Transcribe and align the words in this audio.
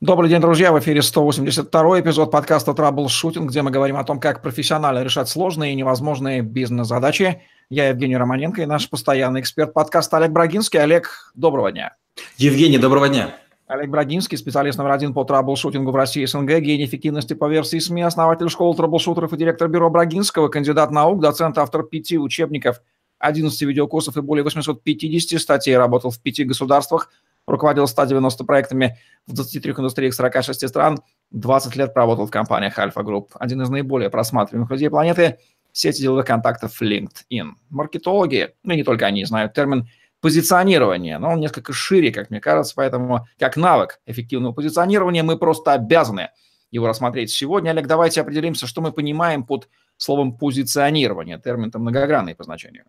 Добрый 0.00 0.30
день, 0.30 0.40
друзья! 0.40 0.72
В 0.72 0.78
эфире 0.78 1.02
182 1.02 2.00
эпизод 2.00 2.30
подкаста 2.30 2.72
«Траблшутинг», 2.72 3.50
где 3.50 3.60
мы 3.60 3.70
говорим 3.70 3.98
о 3.98 4.04
том, 4.04 4.18
как 4.18 4.40
профессионально 4.40 5.02
решать 5.02 5.28
сложные 5.28 5.74
и 5.74 5.76
невозможные 5.76 6.40
бизнес-задачи. 6.40 7.42
Я 7.68 7.90
Евгений 7.90 8.16
Романенко 8.16 8.62
и 8.62 8.66
наш 8.66 8.88
постоянный 8.88 9.42
эксперт 9.42 9.74
подкаста 9.74 10.16
Олег 10.16 10.30
Брагинский. 10.30 10.80
Олег, 10.80 11.30
доброго 11.34 11.70
дня! 11.70 11.96
Евгений, 12.38 12.78
доброго 12.78 13.10
дня! 13.10 13.36
Олег 13.66 13.90
Брагинский, 13.90 14.38
специалист 14.38 14.78
номер 14.78 14.92
один 14.92 15.12
по 15.12 15.22
траблшутингу 15.24 15.90
в 15.90 15.96
России 15.96 16.24
СНГ, 16.24 16.60
гений 16.60 16.86
эффективности 16.86 17.34
по 17.34 17.50
версии 17.50 17.78
СМИ, 17.78 18.00
основатель 18.00 18.48
школы 18.48 18.74
траблшутеров 18.74 19.34
и 19.34 19.36
директор 19.36 19.68
бюро 19.68 19.90
Брагинского, 19.90 20.48
кандидат 20.48 20.92
наук, 20.92 21.20
доцент, 21.20 21.58
автор 21.58 21.82
пяти 21.82 22.16
учебников, 22.16 22.80
11 23.18 23.60
видеокурсов 23.60 24.16
и 24.16 24.22
более 24.22 24.44
850 24.44 25.38
статей, 25.38 25.76
работал 25.76 26.10
в 26.10 26.18
пяти 26.22 26.44
государствах– 26.44 27.10
руководил 27.46 27.86
190 27.86 28.44
проектами 28.44 28.98
в 29.26 29.34
23 29.34 29.72
индустриях 29.72 30.14
46 30.14 30.68
стран, 30.68 31.00
20 31.30 31.76
лет 31.76 31.94
проработал 31.94 32.26
в 32.26 32.30
компаниях 32.30 32.78
Альфа 32.78 33.02
Групп. 33.02 33.32
Один 33.38 33.62
из 33.62 33.68
наиболее 33.68 34.10
просматриваемых 34.10 34.70
людей 34.70 34.90
планеты– 34.90 35.38
сети 35.72 36.02
деловых 36.02 36.26
контактов 36.26 36.80
LinkedIn. 36.80 37.52
Маркетологи, 37.70 38.54
ну 38.62 38.74
и 38.74 38.76
не 38.76 38.84
только 38.84 39.06
они, 39.06 39.24
знают 39.24 39.54
термин 39.54 39.88
позиционирование, 40.20 41.18
но 41.18 41.30
он 41.30 41.40
несколько 41.40 41.72
шире, 41.72 42.12
как 42.12 42.30
мне 42.30 42.40
кажется, 42.40 42.74
поэтому 42.76 43.26
как 43.38 43.56
навык 43.56 44.00
эффективного 44.06 44.52
позиционирования 44.52 45.22
мы 45.22 45.38
просто 45.38 45.72
обязаны 45.72 46.30
его 46.70 46.86
рассмотреть 46.86 47.30
сегодня. 47.30 47.70
Олег, 47.70 47.86
давайте 47.86 48.20
определимся, 48.20 48.66
что 48.66 48.80
мы 48.80 48.92
понимаем 48.92 49.44
под 49.44 49.68
словом 49.96 50.36
позиционирование. 50.36 51.38
Термин-то 51.38 51.78
многогранный 51.78 52.34
по 52.34 52.44
значению. 52.44 52.84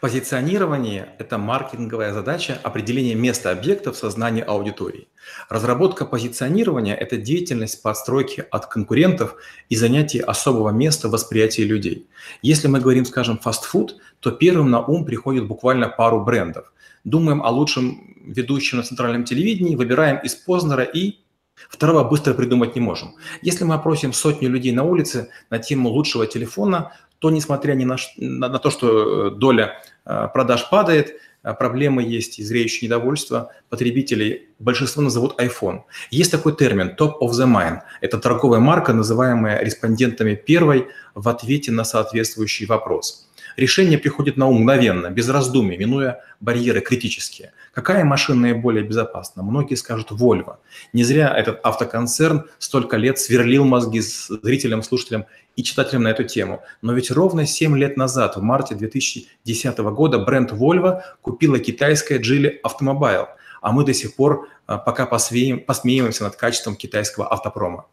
Позиционирование– 0.00 1.10
это 1.18 1.38
маркетинговая 1.38 2.12
задача 2.12 2.58
определения 2.62 3.14
места 3.14 3.50
объекта 3.50 3.92
в 3.92 3.96
сознании 3.96 4.42
аудитории. 4.42 5.08
Разработка 5.48 6.04
позиционирования– 6.04 6.94
это 6.96 7.16
деятельность 7.16 7.82
подстройки 7.82 8.44
от 8.50 8.66
конкурентов 8.66 9.36
и 9.68 9.76
занятие 9.76 10.20
особого 10.20 10.70
места 10.70 11.08
в 11.08 11.12
восприятии 11.12 11.62
людей. 11.62 12.08
Если 12.42 12.68
мы 12.68 12.80
говорим, 12.80 13.04
скажем, 13.04 13.38
фастфуд, 13.38 13.96
то 14.20 14.30
первым 14.30 14.70
на 14.70 14.80
ум 14.80 15.04
приходит 15.04 15.46
буквально 15.46 15.88
пару 15.88 16.24
брендов. 16.24 16.72
Думаем 17.04 17.42
о 17.42 17.50
лучшем 17.50 18.16
ведущем 18.26 18.78
на 18.78 18.84
центральном 18.84 19.24
телевидении, 19.24 19.76
выбираем 19.76 20.18
из 20.18 20.34
Познера 20.34 20.84
и 20.84 21.24
Второго 21.68 22.04
быстро 22.04 22.34
придумать 22.34 22.74
не 22.74 22.80
можем. 22.80 23.14
Если 23.40 23.64
мы 23.64 23.74
опросим 23.74 24.12
сотню 24.12 24.50
людей 24.50 24.72
на 24.72 24.82
улице 24.82 25.30
на 25.50 25.58
тему 25.58 25.88
лучшего 25.88 26.26
телефона, 26.26 26.92
то 27.18 27.30
несмотря 27.30 27.74
ни 27.74 27.84
на, 27.84 27.96
на, 28.16 28.48
на 28.48 28.58
то, 28.58 28.70
что 28.70 29.28
э, 29.28 29.30
доля 29.30 29.82
э, 30.04 30.28
продаж 30.32 30.68
падает, 30.70 31.14
э, 31.42 31.54
проблемы 31.54 32.02
есть 32.02 32.38
и 32.38 32.44
зреющее 32.44 32.88
недовольство 32.88 33.52
потребителей. 33.68 34.48
Большинство 34.58 35.02
назовут 35.02 35.40
iPhone. 35.40 35.82
Есть 36.10 36.30
такой 36.30 36.56
термин 36.56 36.94
top 36.98 37.14
of 37.20 37.30
the 37.30 37.46
mind. 37.46 37.80
Это 38.00 38.18
торговая 38.18 38.60
марка, 38.60 38.92
называемая 38.92 39.62
респондентами 39.64 40.34
первой 40.34 40.88
в 41.14 41.28
ответе 41.28 41.72
на 41.72 41.84
соответствующий 41.84 42.66
вопрос. 42.66 43.28
Решение 43.56 43.98
приходит 43.98 44.36
на 44.36 44.46
ум 44.46 44.56
мгновенно, 44.56 45.10
без 45.10 45.28
раздумий, 45.28 45.76
минуя 45.76 46.20
барьеры 46.40 46.80
критические. 46.80 47.52
Какая 47.72 48.04
машина 48.04 48.42
наиболее 48.42 48.84
безопасна? 48.84 49.42
Многие 49.42 49.76
скажут 49.76 50.10
Volvo. 50.10 50.56
Не 50.92 51.04
зря 51.04 51.32
этот 51.36 51.60
автоконцерн 51.62 52.46
столько 52.58 52.96
лет 52.96 53.18
сверлил 53.18 53.64
мозги 53.64 54.00
зрителям, 54.00 54.82
слушателям 54.82 55.26
и 55.56 55.62
читателям 55.62 56.02
на 56.02 56.08
эту 56.08 56.24
тему. 56.24 56.62
Но 56.82 56.92
ведь 56.92 57.10
ровно 57.10 57.46
7 57.46 57.76
лет 57.78 57.96
назад, 57.96 58.36
в 58.36 58.42
марте 58.42 58.74
2010 58.74 59.78
года, 59.78 60.18
бренд 60.18 60.52
Volvo 60.52 61.00
купила 61.22 61.58
китайская 61.58 62.18
Geely 62.18 62.54
Automobile, 62.64 63.26
а 63.60 63.72
мы 63.72 63.84
до 63.84 63.94
сих 63.94 64.16
пор 64.16 64.48
а, 64.66 64.78
пока 64.78 65.06
посмеиваемся 65.06 66.24
над 66.24 66.36
качеством 66.36 66.74
китайского 66.74 67.32
автопрома. 67.32 67.86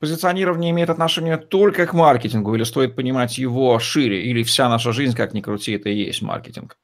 Позиционирование 0.00 0.70
имеет 0.70 0.88
отношение 0.88 1.36
только 1.36 1.86
к 1.86 1.92
маркетингу, 1.92 2.54
или 2.54 2.64
стоит 2.64 2.96
понимать 2.96 3.36
его 3.36 3.78
шире, 3.78 4.24
или 4.24 4.42
вся 4.42 4.70
наша 4.70 4.92
жизнь, 4.92 5.14
как 5.14 5.34
ни 5.34 5.42
крути, 5.42 5.72
это 5.72 5.90
и 5.90 6.04
есть 6.06 6.22
маркетинг? 6.22 6.78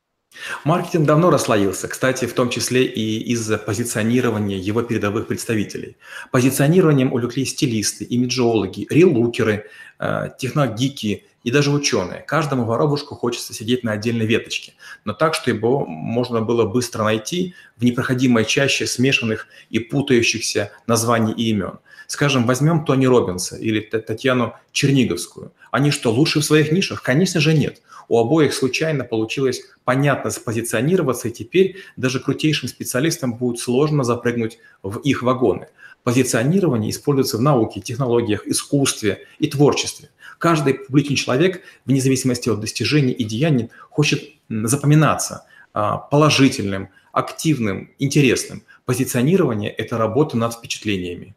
Маркетинг 0.65 1.07
давно 1.07 1.31
расслоился, 1.31 1.89
кстати, 1.89 2.27
в 2.27 2.35
том 2.35 2.51
числе 2.51 2.85
и 2.85 3.33
из-за 3.33 3.57
позиционирования 3.57 4.59
его 4.59 4.83
передовых 4.83 5.29
представителей. 5.29 5.97
Позиционированием 6.31 7.11
увлеклись 7.11 7.53
стилисты, 7.53 8.05
имиджологи, 8.05 8.87
релукеры, 8.91 9.65
э, 9.99 10.29
техногики 10.39 11.25
и 11.47 11.53
даже 11.53 11.71
ученые. 11.71 12.25
Каждому 12.27 12.65
воробушку 12.65 13.15
хочется 13.15 13.55
сидеть 13.55 13.84
на 13.84 13.93
отдельной 13.93 14.27
веточке, 14.27 14.75
но 15.05 15.12
так, 15.12 15.33
что 15.33 15.49
его 15.49 15.87
можно 15.87 16.41
было 16.41 16.65
быстро 16.65 17.05
найти 17.05 17.55
в 17.77 17.84
непроходимой 17.84 18.45
чаще 18.45 18.84
смешанных 18.84 19.47
и 19.71 19.79
путающихся 19.79 20.73
названий 20.89 21.33
и 21.33 21.51
имен. 21.51 21.79
Скажем, 22.09 22.47
возьмем 22.47 22.84
Тони 22.84 23.07
Робинса 23.07 23.57
или 23.57 23.79
Татьяну 23.79 24.55
Черниговскую. 24.73 25.53
Они 25.71 25.93
что, 25.93 26.11
лучше 26.11 26.41
в 26.41 26.45
своих 26.45 26.73
нишах? 26.73 27.03
Конечно 27.03 27.41
же 27.41 27.55
нет. 27.55 27.81
У 28.09 28.19
обоих 28.19 28.53
случайно 28.53 29.05
получилось 29.05 29.63
понятно 29.84 30.31
спозиционироваться, 30.31 31.28
и 31.28 31.33
теперь 31.33 31.77
даже 31.97 32.19
крутейшим 32.19 32.69
специалистам 32.69 33.34
будет 33.34 33.61
сложно 33.61 34.03
запрыгнуть 34.03 34.59
в 34.83 34.99
их 34.99 35.23
вагоны. 35.23 35.69
Позиционирование 36.03 36.91
используется 36.91 37.37
в 37.37 37.43
науке, 37.43 37.81
технологиях, 37.81 38.47
искусстве 38.47 39.27
и 39.39 39.49
творчестве. 39.49 40.11
Каждый 40.39 40.75
публичный 40.75 41.17
человек, 41.17 41.63
вне 41.85 42.01
зависимости 42.01 42.49
от 42.49 42.61
достижений 42.61 43.13
и 43.13 43.25
деяний, 43.25 43.71
хочет 43.91 44.23
запоминаться 44.49 45.47
а, 45.73 45.99
положительным, 45.99 46.91
активным, 47.13 47.91
интересным. 47.99 48.63
Позиционирование– 48.85 49.71
это 49.79 49.99
работа 49.99 50.37
над 50.37 50.55
впечатлениями. 50.55 51.35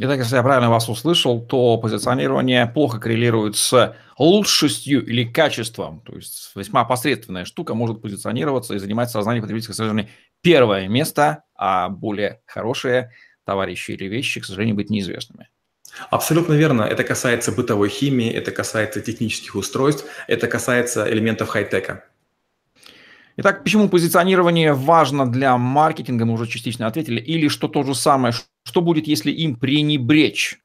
Итак, 0.00 0.18
если 0.18 0.36
я 0.36 0.44
правильно 0.44 0.70
вас 0.70 0.88
услышал, 0.88 1.40
то 1.40 1.76
позиционирование 1.76 2.66
плохо 2.66 3.00
коррелирует 3.00 3.56
с 3.56 3.96
лучшестью 4.16 5.04
или 5.04 5.24
качеством. 5.24 6.02
То 6.02 6.14
есть 6.14 6.52
весьма 6.54 6.84
посредственная 6.84 7.44
штука 7.44 7.74
может 7.74 8.00
позиционироваться 8.00 8.74
и 8.74 8.78
занимать 8.78 9.08
в 9.08 9.12
сознании 9.12 9.40
потребителя, 9.40 9.72
к 9.72 9.76
сожалению, 9.76 10.08
первое 10.40 10.86
место, 10.86 11.44
а 11.56 11.88
более 11.88 12.40
хорошие 12.46 13.10
товарищи 13.44 13.90
или 13.90 14.04
вещи, 14.04 14.40
к 14.40 14.44
сожалению, 14.44 14.76
быть 14.76 14.88
неизвестными. 14.88 15.48
Абсолютно 16.10 16.54
верно. 16.54 16.82
Это 16.82 17.04
касается 17.04 17.52
бытовой 17.52 17.88
химии, 17.88 18.30
это 18.30 18.50
касается 18.50 19.00
технических 19.00 19.54
устройств, 19.54 20.04
это 20.26 20.46
касается 20.46 21.10
элементов 21.10 21.48
хай-тека. 21.48 22.04
Итак, 23.36 23.62
почему 23.62 23.88
позиционирование 23.88 24.72
важно 24.72 25.30
для 25.30 25.56
маркетинга, 25.56 26.24
мы 26.24 26.34
уже 26.34 26.48
частично 26.48 26.88
ответили, 26.88 27.20
или 27.20 27.46
что 27.48 27.68
то 27.68 27.84
же 27.84 27.94
самое, 27.94 28.34
что 28.64 28.80
будет, 28.80 29.06
если 29.06 29.30
им 29.30 29.54
пренебречь? 29.54 30.58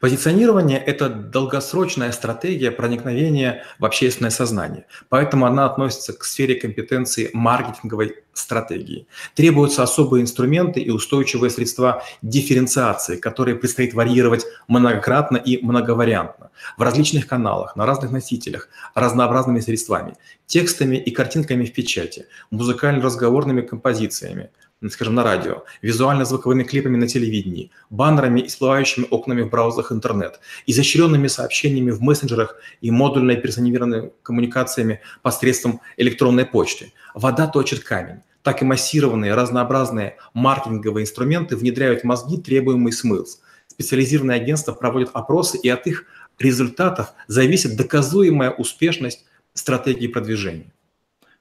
Позиционирование– 0.00 0.78
это 0.86 1.08
долгосрочная 1.08 2.12
стратегия 2.12 2.70
проникновения 2.70 3.64
в 3.78 3.84
общественное 3.84 4.30
сознание, 4.30 4.86
поэтому 5.08 5.46
она 5.46 5.66
относится 5.66 6.12
к 6.12 6.24
сфере 6.24 6.54
компетенции 6.54 7.30
маркетинговой 7.32 8.16
стратегии. 8.32 9.06
Требуются 9.34 9.82
особые 9.82 10.22
инструменты 10.22 10.80
и 10.80 10.90
устойчивые 10.90 11.50
средства 11.50 12.02
дифференциации, 12.22 13.16
которые 13.16 13.56
предстоит 13.56 13.94
варьировать 13.94 14.46
многократно 14.68 15.36
и 15.36 15.62
многовариантно 15.64 16.50
в 16.76 16.82
различных 16.82 17.26
каналах, 17.26 17.76
на 17.76 17.86
разных 17.86 18.10
носителях, 18.12 18.68
разнообразными 18.94 19.60
средствами, 19.60 20.16
текстами 20.46 20.96
и 20.96 21.10
картинками 21.10 21.64
в 21.64 21.72
печати, 21.72 22.26
музыкально-разговорными 22.50 23.62
композициями, 23.62 24.50
скажем, 24.88 25.14
на 25.14 25.22
радио, 25.22 25.64
визуально-звуковыми 25.82 26.62
клипами 26.62 26.96
на 26.96 27.06
телевидении, 27.06 27.70
баннерами 27.90 28.40
и 28.40 28.48
всплывающими 28.48 29.06
окнами 29.10 29.42
в 29.42 29.50
браузерах 29.50 29.92
интернет, 29.92 30.40
изощренными 30.66 31.26
сообщениями 31.28 31.90
в 31.90 32.00
мессенджерах 32.00 32.56
и 32.80 32.90
модульной 32.90 33.36
персонифицированной 33.36 34.12
коммуникациями 34.22 35.00
посредством 35.22 35.80
электронной 35.98 36.46
почты. 36.46 36.92
Вода 37.14 37.46
точит 37.46 37.80
камень. 37.80 38.20
Так 38.42 38.62
и 38.62 38.64
массированные, 38.64 39.34
разнообразные 39.34 40.16
маркетинговые 40.32 41.04
инструменты 41.04 41.56
внедряют 41.56 42.00
в 42.00 42.04
мозги 42.04 42.38
требуемый 42.38 42.92
смысл. 42.92 43.38
Специализированные 43.66 44.36
агентства 44.36 44.72
проводят 44.72 45.10
опросы, 45.12 45.58
и 45.58 45.68
от 45.68 45.86
их 45.86 46.06
результатов 46.38 47.12
зависит 47.26 47.76
доказуемая 47.76 48.50
успешность 48.50 49.26
стратегии 49.52 50.06
продвижения. 50.06 50.72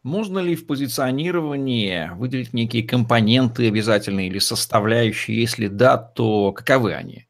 Можно 0.09 0.39
ли 0.39 0.55
в 0.55 0.65
позиционировании 0.65 2.09
выделить 2.15 2.51
некие 2.51 2.81
компоненты 2.81 3.67
обязательные 3.67 4.27
или 4.27 4.39
составляющие? 4.39 5.39
Если 5.39 5.67
да, 5.67 5.97
то 5.97 6.51
каковы 6.51 6.95
они? 6.95 7.27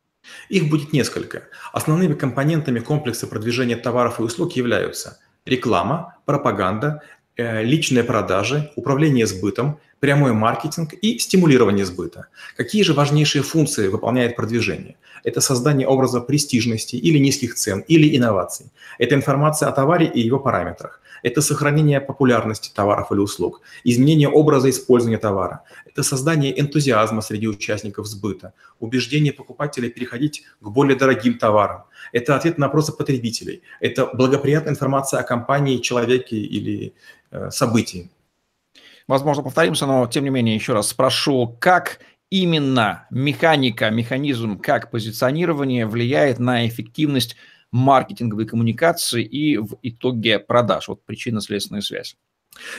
Их 0.47 0.69
будет 0.69 0.93
несколько. 0.93 1.43
Основными 1.73 2.13
компонентами 2.13 2.79
комплекса 2.79 3.27
продвижения 3.27 3.75
товаров 3.75 4.21
и 4.21 4.23
услуг 4.23 4.53
являются 4.53 5.19
реклама, 5.45 6.15
пропаганда, 6.25 7.01
э, 7.35 7.63
личные 7.65 8.05
продажи, 8.05 8.71
управление 8.77 9.27
сбытом, 9.27 9.77
прямой 9.99 10.31
маркетинг 10.31 10.93
и 10.93 11.19
стимулирование 11.19 11.85
сбыта. 11.85 12.27
Какие 12.55 12.83
же 12.83 12.93
важнейшие 12.93 13.43
функции 13.43 13.89
выполняет 13.89 14.37
продвижение? 14.37 14.95
Это 15.25 15.41
создание 15.41 15.85
образа 15.85 16.21
престижности 16.21 16.95
или 16.95 17.17
низких 17.17 17.55
цен, 17.55 17.83
или 17.89 18.15
инноваций. 18.15 18.67
Это 18.99 19.15
информация 19.15 19.67
о 19.67 19.73
товаре 19.73 20.05
и 20.05 20.21
его 20.21 20.39
параметрах. 20.39 21.01
Это 21.23 21.41
сохранение 21.41 22.01
популярности 22.01 22.71
товаров 22.73 23.11
или 23.11 23.19
услуг, 23.19 23.61
изменение 23.83 24.29
образа 24.29 24.69
использования 24.69 25.17
товара. 25.17 25.63
Это 25.85 26.03
создание 26.03 26.59
энтузиазма 26.59 27.21
среди 27.21 27.47
участников 27.47 28.07
сбыта, 28.07 28.53
убеждение 28.79 29.33
покупателей 29.33 29.89
переходить 29.89 30.43
к 30.61 30.69
более 30.69 30.97
дорогим 30.97 31.37
товарам. 31.37 31.83
Это 32.11 32.35
ответ 32.35 32.57
на 32.57 32.67
вопросы 32.67 32.91
потребителей. 32.93 33.61
Это 33.79 34.05
благоприятная 34.05 34.73
информация 34.73 35.19
о 35.19 35.23
компании, 35.23 35.77
человеке 35.77 36.37
или 36.37 36.93
э, 37.31 37.49
событии. 37.51 38.09
Возможно, 39.07 39.43
повторимся, 39.43 39.87
но 39.87 40.05
тем 40.05 40.23
не 40.23 40.29
менее 40.29 40.55
еще 40.55 40.73
раз 40.73 40.89
спрошу, 40.89 41.57
как 41.59 41.99
именно 42.29 43.07
механика, 43.09 43.89
механизм, 43.89 44.59
как 44.59 44.91
позиционирование 44.91 45.87
влияет 45.87 46.39
на 46.39 46.67
эффективность 46.67 47.35
маркетинговой 47.71 48.45
коммуникации 48.45 49.23
и 49.23 49.57
в 49.57 49.77
итоге 49.81 50.39
продаж. 50.39 50.87
Вот 50.87 51.03
причинно-следственная 51.05 51.81
связь. 51.81 52.15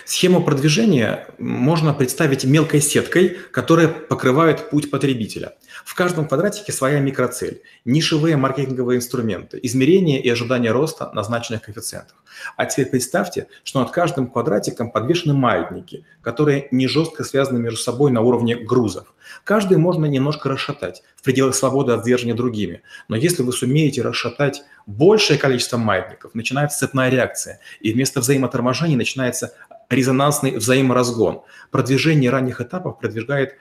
Схему 0.05 0.43
продвижения 0.43 1.27
можно 1.39 1.95
представить 1.95 2.45
мелкой 2.45 2.81
сеткой, 2.81 3.37
которая 3.53 3.89
покрывает 3.89 4.69
путь 4.71 4.91
потребителя. 4.91 5.55
В 5.85 5.95
каждом 5.95 6.27
квадратике 6.27 6.73
своя 6.73 6.99
микроцель, 7.01 7.63
нишевые 7.85 8.37
маркетинговые 8.37 8.99
инструменты, 8.99 9.59
измерения 9.63 10.21
и 10.21 10.29
ожидания 10.29 10.73
роста 10.73 11.11
назначенных 11.15 11.63
коэффициентов. 11.63 12.17
А 12.57 12.67
теперь 12.67 12.87
представьте, 12.87 13.47
что 13.65 13.81
над 13.81 13.91
каждым 13.91 14.27
квадратиком 14.27 14.91
подвешены 14.91 15.35
маятники, 15.35 16.05
которые 16.21 16.69
не 16.71 16.87
жестко 16.87 17.25
связаны 17.25 17.59
между 17.59 17.79
собой 17.79 18.11
на 18.11 18.21
уровне 18.21 18.57
грузов. 18.57 19.15
Каждый 19.45 19.79
можно 19.79 20.07
немножко 20.07 20.49
расшатать 20.49 21.03
в 21.17 21.23
пределах 21.23 21.55
свободы 21.55 21.93
от 21.93 22.03
сдерживания 22.03 22.35
другими. 22.35 22.83
Но 23.09 23.17
если 23.17 23.43
вы 23.43 23.53
сумеете 23.53 24.03
расшатать 24.03 24.63
большее 24.87 25.39
количество 25.39 25.77
маятников, 25.77 26.35
начинается 26.35 26.79
цепная 26.79 27.11
реакция, 27.11 27.61
и 27.81 27.93
вместо 27.93 28.21
взаимоторможения 28.21 28.97
начинается 28.97 29.55
резонансный 29.89 30.57
взаиморазгон. 30.57 31.43
Продвижение 31.71 32.31
ранних 32.31 32.61
этапов 32.61 32.99
продвигает 32.99 33.57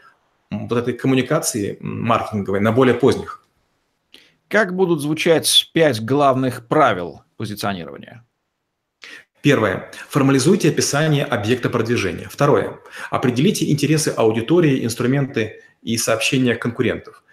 вот 0.52 0.78
этой 0.78 0.94
коммуникации 0.94 1.78
маркетинговой 1.80 2.60
на 2.60 2.72
более 2.72 2.96
поздних. 2.96 3.44
Как 4.48 4.76
будут 4.76 5.02
звучать 5.02 5.70
пять 5.74 6.04
главных 6.04 6.68
правил 6.68 7.22
позиционирования? 7.38 8.26
Первое. 9.42 9.90
Формализуйте 10.10 10.70
описание 10.70 11.24
объекта 11.24 11.70
продвижения. 11.70 12.28
Второе. 12.30 12.80
Определите 13.10 13.70
интересы 13.72 14.14
аудитории, 14.16 14.84
инструменты 14.84 15.62
и 15.82 15.98
сообщения 15.98 16.56
конкурентов. 16.56 17.24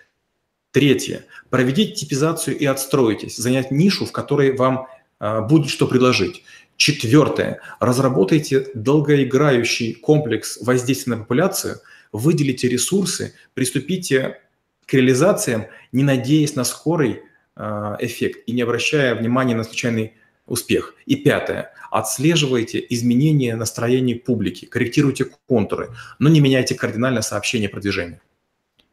Третье. 0.71 1.25
Проведите 1.51 1.93
типизацию 1.95 2.57
и 2.57 2.65
отстроитесь, 2.65 3.37
занять 3.37 3.71
нишу, 3.71 4.07
в 4.07 4.13
которой 4.13 4.55
вам 4.55 4.87
э, 5.19 5.41
будет 5.41 5.71
что 5.71 5.87
предложить. 5.89 6.45
Четвертое. 6.77 7.61
Разработайте 7.81 8.69
долгоиграющий 8.75 9.95
комплекс 9.95 10.59
воздействия 10.61 11.15
на 11.15 11.23
популяцию, 11.23 11.81
выделите 12.13 12.69
ресурсы, 12.69 13.35
приступите 13.55 14.41
к 14.85 14.93
реализациям, 14.95 15.67
не 15.91 16.05
надеясь 16.05 16.55
на 16.55 16.65
скорый 16.65 17.23
э, 17.57 17.97
эффект 18.01 18.43
и 18.47 18.53
не 18.53 18.63
обращая 18.63 19.15
внимания 19.15 19.57
на 19.57 19.65
случайный 19.65 20.15
успех. 20.47 20.95
И 21.07 21.17
пятое. 21.17 21.73
Отслеживайте 21.91 22.85
изменения 22.91 23.57
настроений 23.57 24.15
публики, 24.15 24.65
корректируйте 24.65 25.27
контуры, 25.47 25.91
но 26.19 26.29
не 26.29 26.41
меняйте 26.41 26.75
кардинально 26.75 27.23
сообщение 27.23 27.69
продвижения. 27.69 28.21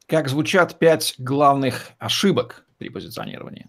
Как 0.08 0.30
звучат 0.30 0.78
пять 0.80 1.16
главных 1.18 1.92
ошибок 2.00 2.66
при 2.78 2.90
позиционировании? 2.90 3.68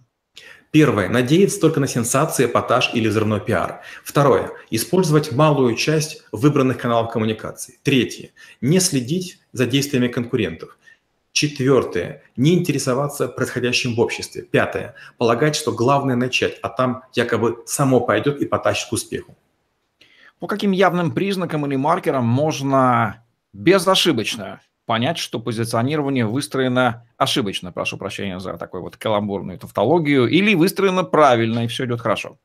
Первое. 0.75 1.09
Надеяться 1.09 1.61
только 1.61 1.79
на 1.79 1.87
сенсации, 1.87 2.47
эпатаж 2.47 2.91
или 2.95 3.07
взрывной 3.07 3.41
пиар. 3.41 3.83
Второе. 4.03 4.51
Использовать 4.71 5.31
малую 5.31 5.77
часть 5.77 6.25
выбранных 6.33 6.79
каналов 6.79 7.13
коммуникации. 7.13 7.79
Третье. 7.85 8.33
Не 8.61 8.81
следить 8.81 9.39
за 9.53 9.67
действиями 9.67 10.09
конкурентов. 10.09 10.77
Четвертое. 11.35 12.23
Не 12.37 12.55
интересоваться 12.55 13.27
происходящим 13.27 13.97
в 13.97 14.01
обществе. 14.01 14.43
Пятое. 14.43 14.95
Полагать, 15.19 15.57
что 15.57 15.73
главное 15.73 16.15
начать, 16.15 16.61
а 16.63 16.69
там 16.69 17.03
якобы 17.13 17.65
само 17.67 17.99
пойдет 17.99 18.41
и 18.41 18.47
потащит 18.47 18.89
к 18.89 18.93
успеху. 18.93 19.37
По 20.39 20.47
каким 20.47 20.71
явным 20.71 21.11
признакам 21.11 21.67
или 21.67 21.75
маркерам 21.75 22.25
можно 22.25 23.25
безошибочно 23.53 24.61
понять, 24.87 25.19
что 25.19 25.41
позиционирование 25.41 26.25
выстроено 26.25 27.05
ошибочно, 27.17 27.73
прошу 27.73 27.99
прощения 27.99 28.39
за 28.39 28.57
такой 28.57 28.81
вот 28.81 28.97
каламбурную 28.97 29.59
тавтологию, 29.59 30.29
или 30.29 30.55
выстроено 30.55 31.03
правильно, 31.03 31.65
и 31.65 31.67
все 31.67 31.85
идет 31.87 32.01
хорошо? 32.01 32.39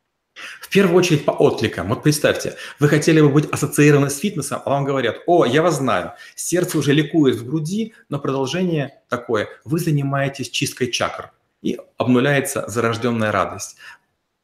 В 0.62 0.70
первую 0.70 0.98
очередь 0.98 1.26
по 1.26 1.32
откликам. 1.32 1.90
Вот 1.90 2.04
представьте, 2.04 2.56
вы 2.80 2.90
хотели 2.90 3.22
бы 3.22 3.30
быть 3.30 3.50
ассоциированы 3.50 4.10
с 4.10 4.18
фитнесом, 4.18 4.62
а 4.66 4.70
вам 4.70 4.86
говорят, 4.86 5.18
о, 5.26 5.46
я 5.46 5.62
вас 5.62 5.78
знаю, 5.78 6.14
сердце 6.36 6.78
уже 6.78 6.94
ликует 6.94 7.36
в 7.36 7.46
груди, 7.46 7.94
но 8.10 8.20
продолжение 8.20 9.00
такое, 9.10 9.48
вы 9.66 9.80
занимаетесь 9.80 10.50
чисткой 10.50 10.92
чакр, 10.92 11.32
и 11.62 11.80
обнуляется 11.98 12.66
зарожденная 12.68 13.32
радость. 13.32 13.78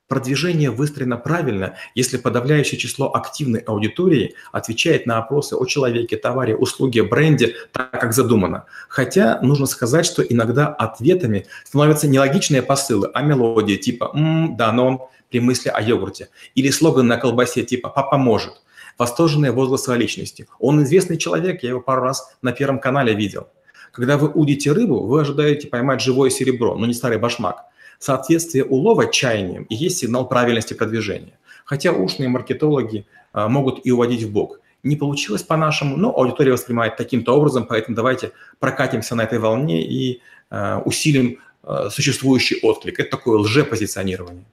Продвижение 0.08 0.70
выстроено 0.70 1.18
правильно, 1.18 1.78
если 1.96 2.18
подавляющее 2.18 2.80
число 2.80 3.12
активной 3.16 3.62
аудитории 3.62 4.36
отвечает 4.52 5.08
на 5.08 5.18
опросы 5.18 5.56
о 5.56 5.66
человеке, 5.66 6.16
товаре, 6.16 6.56
услуге, 6.56 7.02
бренде, 7.02 7.56
так 7.72 7.90
как 7.90 8.14
задумано. 8.14 8.66
Хотя 8.88 9.40
нужно 9.42 9.66
сказать, 9.66 10.06
что 10.06 10.22
иногда 10.22 10.68
ответами 10.68 11.48
становятся 11.64 12.08
нелогичные 12.08 12.62
посылы, 12.62 13.10
а 13.16 13.24
мелодии 13.24 13.78
типа 13.78 14.12
«М, 14.14 14.56
да, 14.56 14.72
но 14.72 14.88
он» 14.88 15.02
при 15.30 15.40
мысли 15.40 15.70
о 15.70 15.82
йогурте. 15.82 16.30
Или 16.56 16.70
слоган 16.70 17.08
на 17.08 17.18
колбасе 17.18 17.64
типа 17.64 17.90
«Папа 17.90 18.18
может». 18.18 18.62
Восторженные 18.98 19.52
возгласы 19.52 19.90
о 19.90 19.98
личности. 19.98 20.48
Он 20.60 20.82
известный 20.84 21.18
человек, 21.18 21.64
я 21.64 21.70
его 21.70 21.82
пару 21.82 22.02
раз 22.02 22.36
на 22.42 22.54
Первом 22.54 22.80
канале 22.80 23.14
видел. 23.14 23.48
Когда 23.92 24.18
вы 24.18 24.30
удите 24.30 24.72
рыбу, 24.72 25.06
вы 25.06 25.22
ожидаете 25.22 25.68
поймать 25.68 26.02
живое 26.02 26.30
серебро, 26.30 26.76
но 26.76 26.86
не 26.86 26.94
старый 26.94 27.18
башмак– 27.18 27.66
Соответствие 28.00 28.66
улова 28.66 29.12
чаяниям 29.12 29.64
и 29.64 29.76
есть 29.76 29.98
сигнал 29.98 30.28
правильности 30.28 30.74
продвижения. 30.74 31.38
Хотя 31.64 31.92
ушные 31.92 32.30
маркетологи 32.30 33.06
а, 33.34 33.48
могут 33.48 33.86
и 33.86 33.92
уводить 33.92 34.24
в 34.24 34.32
бок. 34.32 34.60
Не 34.84 34.96
получилось 34.96 35.42
по-нашему, 35.42 35.98
но 35.98 36.16
аудитория 36.16 36.52
воспринимает 36.52 36.98
таким-то 36.98 37.36
образом, 37.36 37.66
поэтому 37.66 37.96
давайте 37.96 38.32
прокатимся 38.60 39.16
на 39.16 39.24
этой 39.24 39.40
волне 39.40 39.84
и 39.84 40.22
а, 40.50 40.82
усилим 40.86 41.40
а, 41.64 41.90
существующий 41.90 42.60
отклик. 42.62 43.00
Это 43.00 43.12
такое 43.12 43.40
лжепозиционирование. 43.40 44.46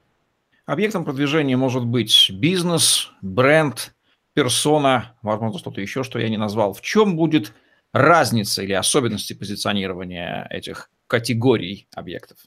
Объектом 0.66 1.04
продвижения 1.04 1.56
может 1.56 1.84
быть 1.84 2.30
бизнес, 2.32 3.10
бренд, 3.20 3.94
персона, 4.34 5.16
возможно, 5.22 5.58
что-то 5.58 5.80
еще, 5.80 6.04
что 6.04 6.20
я 6.20 6.28
не 6.28 6.36
назвал. 6.36 6.72
В 6.72 6.80
чем 6.80 7.16
будет 7.16 7.52
разница 7.92 8.62
или 8.62 8.72
особенности 8.72 9.32
позиционирования 9.32 10.46
этих 10.50 10.88
категорий 11.08 11.88
объектов? 11.94 12.38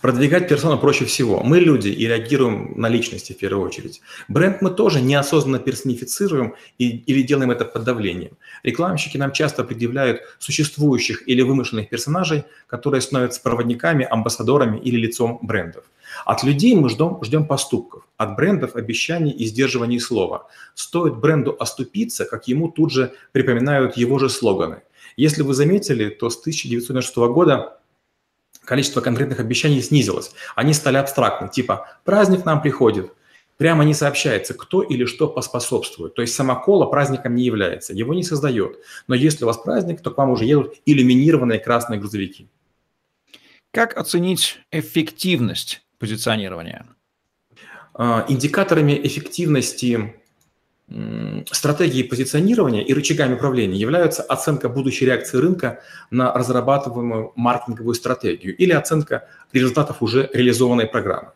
Продвигать 0.00 0.48
персону 0.48 0.78
проще 0.78 1.04
всего. 1.04 1.42
Мы 1.42 1.60
люди 1.60 1.88
и 1.88 2.06
реагируем 2.06 2.74
на 2.76 2.88
личности 2.88 3.32
в 3.32 3.38
первую 3.38 3.66
очередь. 3.66 4.00
Бренд 4.28 4.62
мы 4.62 4.70
тоже 4.70 5.00
неосознанно 5.00 5.58
персонифицируем 5.58 6.54
и, 6.78 6.88
или 6.90 7.22
делаем 7.22 7.50
это 7.50 7.64
под 7.64 7.84
давлением. 7.84 8.36
Рекламщики 8.62 9.16
нам 9.16 9.32
часто 9.32 9.64
предъявляют 9.64 10.20
существующих 10.38 11.26
или 11.28 11.42
вымышленных 11.42 11.88
персонажей, 11.88 12.44
которые 12.66 13.00
становятся 13.00 13.40
проводниками, 13.40 14.06
амбассадорами 14.08 14.78
или 14.78 14.96
лицом 14.96 15.38
брендов. 15.42 15.84
От 16.24 16.44
людей 16.44 16.74
мы 16.74 16.88
ждем, 16.88 17.18
ждем 17.22 17.46
поступков, 17.46 18.06
от 18.16 18.36
брендов 18.36 18.76
обещаний 18.76 19.32
и 19.32 19.46
сдерживаний 19.46 20.00
слова. 20.00 20.48
Стоит 20.74 21.16
бренду 21.16 21.56
оступиться, 21.58 22.24
как 22.24 22.48
ему 22.48 22.68
тут 22.68 22.92
же 22.92 23.12
припоминают 23.32 23.96
его 23.96 24.18
же 24.18 24.28
слоганы. 24.28 24.82
Если 25.16 25.42
вы 25.42 25.54
заметили, 25.54 26.08
то 26.08 26.30
с 26.30 26.38
1996 26.40 27.16
года 27.32 27.78
количество 28.64 29.00
конкретных 29.00 29.40
обещаний 29.40 29.82
снизилось. 29.82 30.32
Они 30.56 30.72
стали 30.72 30.96
абстрактны, 30.96 31.48
типа 31.48 31.88
«праздник 32.04 32.44
нам 32.44 32.62
приходит», 32.62 33.12
прямо 33.56 33.84
не 33.84 33.94
сообщается, 33.94 34.54
кто 34.54 34.82
или 34.82 35.04
что 35.04 35.28
поспособствует. 35.28 36.14
То 36.14 36.22
есть 36.22 36.34
сама 36.34 36.56
кола 36.56 36.86
праздником 36.86 37.34
не 37.34 37.44
является, 37.44 37.92
его 37.92 38.14
не 38.14 38.22
создает. 38.22 38.78
Но 39.06 39.14
если 39.14 39.44
у 39.44 39.46
вас 39.46 39.58
праздник, 39.58 40.00
то 40.00 40.10
к 40.10 40.18
вам 40.18 40.30
уже 40.30 40.44
едут 40.44 40.74
иллюминированные 40.86 41.58
красные 41.58 42.00
грузовики. 42.00 42.48
Как 43.70 43.96
оценить 43.96 44.60
эффективность 44.70 45.82
позиционирования? 45.98 46.86
А, 47.94 48.24
индикаторами 48.28 49.00
эффективности 49.04 50.14
стратегии 51.50 52.02
позиционирования 52.02 52.82
и 52.82 52.92
рычагами 52.92 53.34
управления 53.34 53.78
являются 53.78 54.22
оценка 54.22 54.68
будущей 54.68 55.06
реакции 55.06 55.38
рынка 55.38 55.80
на 56.10 56.32
разрабатываемую 56.32 57.32
маркетинговую 57.36 57.94
стратегию 57.94 58.56
или 58.56 58.72
оценка 58.72 59.26
результатов 59.52 60.02
уже 60.02 60.28
реализованной 60.32 60.86
программы. 60.86 61.30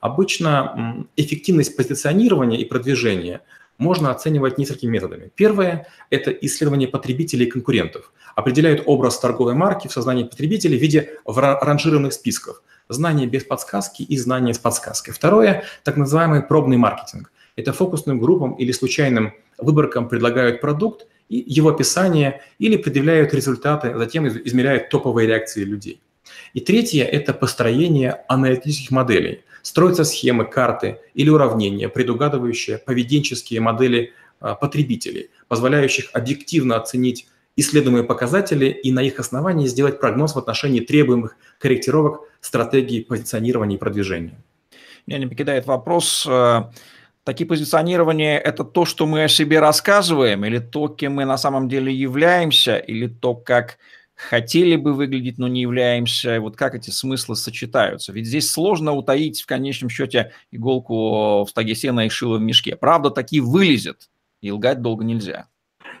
Обычно 0.00 1.06
эффективность 1.16 1.76
позиционирования 1.76 2.58
и 2.58 2.64
продвижения 2.64 3.42
можно 3.78 4.10
оценивать 4.10 4.58
несколькими 4.58 4.92
методами. 4.92 5.32
Первое– 5.34 5.86
это 6.10 6.30
исследование 6.30 6.88
потребителей 6.88 7.46
и 7.46 7.50
конкурентов. 7.50 8.12
Определяют 8.36 8.82
образ 8.86 9.18
торговой 9.18 9.54
марки 9.54 9.88
в 9.88 9.92
сознании 9.92 10.24
потребителей 10.24 10.78
в 10.78 10.82
виде 10.82 11.18
ранжированных 11.24 12.12
списков. 12.12 12.62
Знание 12.88 13.26
без 13.26 13.44
подсказки 13.44 14.02
и 14.02 14.16
знание 14.16 14.54
с 14.54 14.58
подсказкой. 14.58 15.12
Второе– 15.14 15.64
так 15.82 15.96
называемый 15.96 16.42
пробный 16.42 16.76
маркетинг– 16.76 17.31
Это 17.56 17.72
фокусным 17.72 18.18
группам 18.18 18.52
или 18.52 18.72
случайным 18.72 19.32
выборкам 19.58 20.08
предлагают 20.08 20.60
продукт 20.60 21.06
и 21.28 21.42
его 21.46 21.70
описание 21.70 22.42
или 22.58 22.76
предъявляют 22.76 23.34
результаты, 23.34 23.96
затем 23.96 24.28
измеряют 24.28 24.88
топовые 24.88 25.26
реакции 25.26 25.64
людей. 25.64 26.00
И 26.54 26.60
третье– 26.60 27.04
это 27.18 27.32
построение 27.32 28.24
аналитических 28.28 28.90
моделей. 28.90 29.40
Строятся 29.62 30.04
схемы, 30.04 30.44
карты 30.44 30.98
или 31.14 31.30
уравнения, 31.30 31.88
предугадывающие 31.88 32.78
поведенческие 32.78 33.60
модели 33.60 34.12
а, 34.40 34.54
потребителей, 34.54 35.30
позволяющих 35.48 36.10
объективно 36.12 36.76
оценить 36.76 37.28
исследуемые 37.56 38.04
показатели 38.04 38.66
и 38.66 38.90
на 38.92 39.00
их 39.00 39.20
основании 39.20 39.66
сделать 39.66 40.00
прогноз 40.00 40.34
в 40.34 40.38
отношении 40.38 40.80
требуемых 40.80 41.36
корректировок 41.58 42.22
стратегии 42.40 43.02
позиционирования 43.02 43.76
и 43.76 43.78
продвижения. 43.78 44.34
Меня 45.06 45.18
не 45.18 45.26
покидает 45.26 45.66
вопрос, 45.66 46.26
э, 46.28 46.62
такие 47.24 47.46
позиционирования– 47.46 48.38
это 48.44 48.64
то, 48.64 48.84
что 48.84 49.06
мы 49.06 49.24
о 49.24 49.28
себе 49.28 49.60
рассказываем, 49.60 50.44
или 50.44 50.58
то, 50.58 50.88
кем 50.88 51.14
мы 51.14 51.24
на 51.24 51.38
самом 51.38 51.68
деле 51.68 51.92
являемся, 51.92 52.76
или 52.76 53.06
то, 53.06 53.34
как 53.34 53.78
хотели 54.14 54.76
бы 54.76 54.92
выглядеть, 54.92 55.38
но 55.38 55.48
не 55.48 55.62
являемся, 55.62 56.40
вот 56.40 56.56
как 56.56 56.74
эти 56.74 56.90
смыслы 56.90 57.36
сочетаются. 57.36 58.12
Ведь 58.12 58.26
здесь 58.26 58.50
сложно 58.50 58.92
утаить 58.92 59.42
в 59.42 59.46
конечном 59.46 59.90
счете 59.90 60.32
иголку 60.50 61.44
в 61.44 61.48
стоге 61.48 61.74
сена 61.74 62.06
и 62.06 62.08
шило 62.08 62.38
в 62.38 62.40
мешке. 62.40 62.76
Правда 62.76 63.10
таки 63.10 63.40
вылезет, 63.40 64.08
и 64.40 64.50
лгать 64.50 64.82
долго 64.82 65.04
нельзя. 65.04 65.46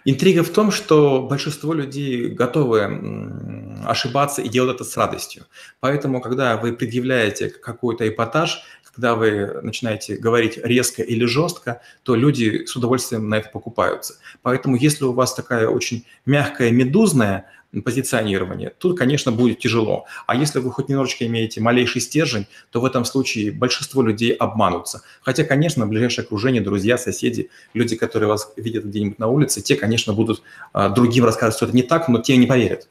Интрига 0.04 0.42
в 0.42 0.50
том, 0.50 0.72
что 0.72 1.22
большинство 1.22 1.72
людей 1.74 2.28
готовы 2.28 3.80
ошибаться 3.84 4.42
и 4.42 4.48
делать 4.48 4.76
это 4.76 4.84
с 4.84 4.96
радостью. 4.96 5.44
Поэтому, 5.80 6.20
когда 6.20 6.56
вы 6.56 6.72
предъявляете 6.72 7.50
какой-то 7.50 8.08
эпатаж, 8.08 8.64
когда 8.94 9.14
вы 9.14 9.60
начинаете 9.62 10.16
говорить 10.16 10.58
резко 10.62 11.02
или 11.02 11.24
жестко, 11.24 11.80
то 12.02 12.14
люди 12.14 12.64
с 12.66 12.76
удовольствием 12.76 13.28
на 13.28 13.36
это 13.36 13.48
покупаются. 13.48 14.14
Поэтому 14.42 14.76
если 14.76 15.04
у 15.04 15.12
вас 15.12 15.34
такая 15.34 15.68
очень 15.68 16.04
мягкая, 16.26 16.70
медузная 16.70 17.46
позиционирование, 17.84 18.70
тут, 18.76 18.98
конечно, 18.98 19.32
будет 19.32 19.58
тяжело. 19.58 20.04
А 20.26 20.36
если 20.36 20.58
вы 20.58 20.70
хоть 20.70 20.90
немножечко 20.90 21.26
имеете 21.26 21.62
малейший 21.62 22.02
стержень, 22.02 22.46
то 22.70 22.82
в 22.82 22.84
этом 22.84 23.06
случае 23.06 23.50
большинство 23.50 24.02
людей 24.02 24.32
обманутся. 24.32 25.00
Хотя, 25.22 25.44
конечно, 25.44 25.86
ближайшее 25.86 26.24
окружение, 26.24 26.60
друзья, 26.60 26.98
соседи, 26.98 27.48
люди, 27.72 27.96
которые 27.96 28.28
вас 28.28 28.52
видят 28.56 28.84
где-нибудь 28.84 29.18
на 29.18 29.28
улице, 29.28 29.62
те, 29.62 29.76
конечно, 29.76 30.12
будут 30.12 30.42
а, 30.74 30.90
другим 30.90 31.24
рассказывать, 31.24 31.56
что 31.56 31.66
это 31.66 31.74
не 31.74 31.82
так, 31.82 32.08
но 32.08 32.20
те 32.20 32.36
не 32.36 32.46
поверят. 32.46 32.88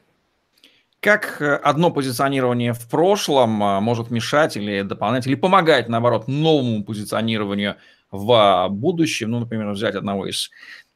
Как 1.02 1.42
э, 1.42 1.56
одно 1.56 1.90
позиционирование 1.90 2.74
в 2.74 2.88
прошлом 2.88 3.64
а, 3.64 3.82
может 3.82 4.12
мешать 4.12 4.56
или 4.56 4.84
дополнять, 4.84 5.26
или 5.26 5.34
помогать, 5.34 5.90
наоборот, 5.90 6.28
новому 6.28 6.84
позиционированию 6.84 7.78
в 8.12 8.68
будущем? 8.70 9.32
Ну, 9.32 9.40
например, 9.40 9.72
взять 9.72 9.96
одного 9.96 10.28
из 10.28 10.52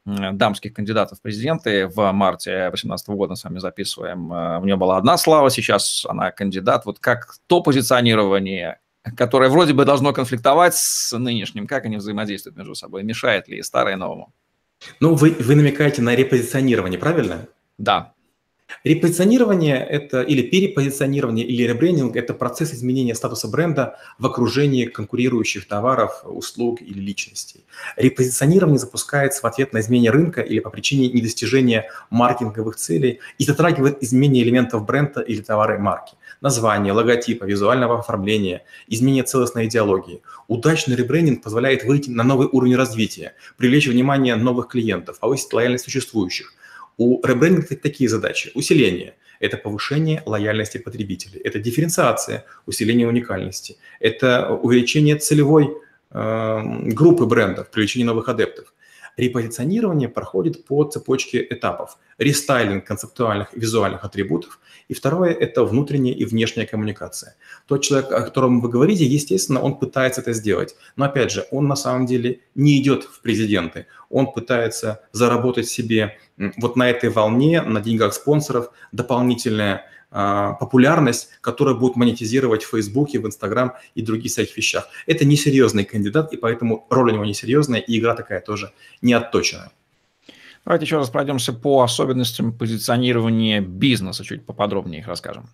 дамских 0.06 0.74
кандидатов 0.74 1.18
в 1.18 1.22
президенты 1.22 1.88
в 1.88 2.12
марте 2.12 2.70
2018 2.70 3.10
года 3.10 3.34
с 3.34 3.44
вами 3.44 3.58
записываем. 3.58 4.32
Э, 4.32 4.60
у 4.60 4.66
нее 4.66 4.76
была 4.76 4.98
одна 4.98 5.18
слава, 5.18 5.50
сейчас 5.50 6.06
она 6.08 6.30
кандидат. 6.30 6.86
Вот 6.86 7.00
как 7.00 7.38
то 7.48 7.62
позиционирование, 7.62 8.80
которое 9.18 9.50
вроде 9.50 9.74
бы 9.74 9.86
должно 9.86 10.14
конфликтовать 10.14 10.76
с 10.76 11.18
нынешним, 11.18 11.66
как 11.66 11.86
они 11.86 11.98
взаимодействуют 11.98 12.56
между 12.58 12.76
собой? 12.76 13.04
Мешает 13.04 13.48
ли 13.48 13.64
старое 13.64 13.96
новому? 13.96 14.32
Ну, 15.00 15.16
вы, 15.16 15.32
вы 15.32 15.56
намекаете 15.56 16.04
на 16.04 16.14
репозиционирование, 16.14 17.00
правильно? 17.00 17.48
Да. 17.80 18.14
Репозиционирование 18.86 19.78
это 19.78 20.22
или 20.22 20.44
перепозиционирование, 20.44 21.44
или 21.44 21.64
ребрендинг– 21.64 22.16
это 22.18 22.36
процесс 22.36 22.72
изменения 22.72 23.16
статуса 23.16 23.48
бренда 23.48 23.98
в 24.20 24.26
окружении 24.28 24.86
конкурирующих 24.86 25.68
товаров, 25.68 26.22
услуг 26.24 26.82
или 26.82 27.00
личностей. 27.00 27.66
Репозиционирование 27.96 28.78
запускается 28.78 29.42
в 29.42 29.46
ответ 29.46 29.74
на 29.74 29.80
изменение 29.80 30.12
рынка 30.12 30.42
или 30.42 30.60
по 30.60 30.70
причине 30.70 31.10
недостижения 31.10 31.90
маркетинговых 32.12 32.76
целей 32.76 33.22
и 33.40 33.44
затрагивает 33.44 34.04
изменение 34.04 34.44
элементов 34.44 34.86
бренда 34.86 35.22
или 35.22 35.42
товара 35.42 35.78
и 35.78 35.80
марки. 35.80 36.16
Название, 36.42 36.94
логотипа, 36.94 37.44
визуального 37.44 38.00
оформления, 38.00 38.64
изменение 38.88 39.24
целостной 39.24 39.66
идеологии. 39.66 40.22
Удачный 40.48 40.96
ребрендинг 40.96 41.42
позволяет 41.42 41.86
выйти 41.86 42.10
на 42.10 42.24
новый 42.24 42.48
уровень 42.52 42.76
развития, 42.76 43.34
привлечь 43.58 43.88
внимание 43.88 44.36
новых 44.36 44.68
клиентов, 44.68 45.20
повысить 45.20 45.54
лояльность 45.54 45.86
существующих– 45.86 46.54
у 46.98 47.26
ребрендинга 47.26 47.76
такие 47.76 48.10
задачи. 48.10 48.52
Усиление– 48.54 49.16
это 49.40 49.58
повышение 49.58 50.24
лояльности 50.26 50.78
потребителей. 50.78 51.40
Это 51.42 51.60
дифференциация, 51.60 52.46
усиление 52.66 53.08
уникальности. 53.08 53.78
Это 54.00 54.50
увеличение 54.50 55.18
целевой 55.18 55.78
э, 56.12 56.62
группы 56.94 57.26
брендов, 57.26 57.70
привлечение 57.70 58.06
новых 58.06 58.30
адептов. 58.30 58.74
Репозиционирование 59.18 60.10
проходит 60.10 60.66
по 60.66 60.84
цепочке 60.84 61.46
этапов. 61.50 61.98
Рестайлинг 62.18 62.86
концептуальных 62.86 63.56
и 63.56 63.60
визуальных 63.60 64.04
атрибутов. 64.04 64.60
И 64.88 64.94
второе– 64.94 65.32
это 65.40 65.64
внутренняя 65.64 66.14
и 66.14 66.26
внешняя 66.26 66.66
коммуникация. 66.66 67.36
Тот 67.68 67.82
человек, 67.82 68.12
о 68.12 68.22
котором 68.22 68.62
вы 68.62 68.70
говорите, 68.70 69.06
естественно, 69.06 69.62
он 69.62 69.78
пытается 69.78 70.22
это 70.22 70.34
сделать. 70.34 70.76
Но 70.96 71.06
опять 71.06 71.32
же, 71.32 71.46
он 71.52 71.68
на 71.68 71.76
самом 71.76 72.06
деле 72.06 72.42
не 72.56 72.78
идет 72.80 73.04
в 73.04 73.22
президенты. 73.22 73.88
Он 74.10 74.32
пытается 74.32 75.02
заработать 75.12 75.68
себе 75.68 76.18
вот 76.58 76.76
на 76.76 76.90
этой 76.90 77.10
волне, 77.10 77.62
на 77.62 77.82
деньгах 77.82 78.14
спонсоров, 78.14 78.70
дополнительное 78.92 79.86
популярность, 80.16 81.30
которая 81.42 81.76
будет 81.76 81.98
монетизировать 81.98 82.64
в 82.64 82.70
Фейсбуке, 82.70 83.20
в 83.20 83.26
Инстаграм 83.26 83.74
и 83.96 84.02
других 84.02 84.32
всяких 84.32 84.56
вещах. 84.56 84.88
Это 85.08 85.26
несерьезный 85.26 85.84
кандидат, 85.84 86.32
и 86.34 86.38
поэтому 86.38 86.88
роль 86.90 87.12
у 87.12 87.14
него 87.14 87.26
несерьезная, 87.26 87.80
и 87.80 88.00
игра 88.00 88.16
такая 88.16 88.40
тоже 88.40 88.72
не 89.02 89.14
отточена. 89.14 89.72
Давайте 90.64 90.86
еще 90.86 90.98
раз 90.98 91.10
пройдемся 91.10 91.54
по 91.54 91.84
особенностям 91.84 92.52
позиционирования 92.52 93.62
бизнеса, 93.62 94.24
чуть 94.24 94.46
поподробнее 94.46 95.02
их 95.02 95.08
расскажем. 95.08 95.50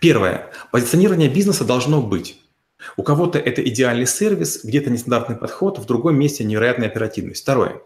Первое. 0.00 0.50
Позиционирование 0.70 1.28
бизнеса 1.28 1.64
должно 1.64 2.02
быть. 2.02 2.40
У 2.96 3.02
кого-то 3.02 3.38
это 3.38 3.62
идеальный 3.62 4.06
сервис, 4.06 4.60
где-то 4.64 4.90
нестандартный 4.90 5.36
подход, 5.36 5.78
в 5.78 5.84
другом 5.84 6.18
месте 6.18 6.44
невероятная 6.44 6.88
оперативность. 6.88 7.42
Второе. 7.42 7.80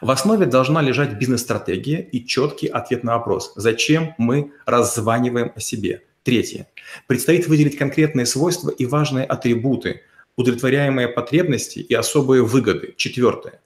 В 0.00 0.10
основе 0.10 0.46
должна 0.46 0.82
лежать 0.82 1.18
бизнес-стратегия 1.18 2.00
и 2.00 2.26
четкий 2.26 2.66
ответ 2.66 3.04
на 3.04 3.16
вопрос, 3.16 3.52
зачем 3.56 4.14
мы 4.18 4.52
раззваниваем 4.66 5.52
о 5.54 5.60
себе. 5.60 6.02
Третье. 6.22 6.68
Предстоит 7.06 7.46
выделить 7.46 7.78
конкретные 7.78 8.26
свойства 8.26 8.70
и 8.70 8.86
важные 8.86 9.24
атрибуты, 9.24 10.02
удовлетворяемые 10.36 11.08
потребности 11.08 11.78
и 11.78 11.94
особые 11.94 12.42
выгоды. 12.42 12.94
Четвертое. 12.96 13.60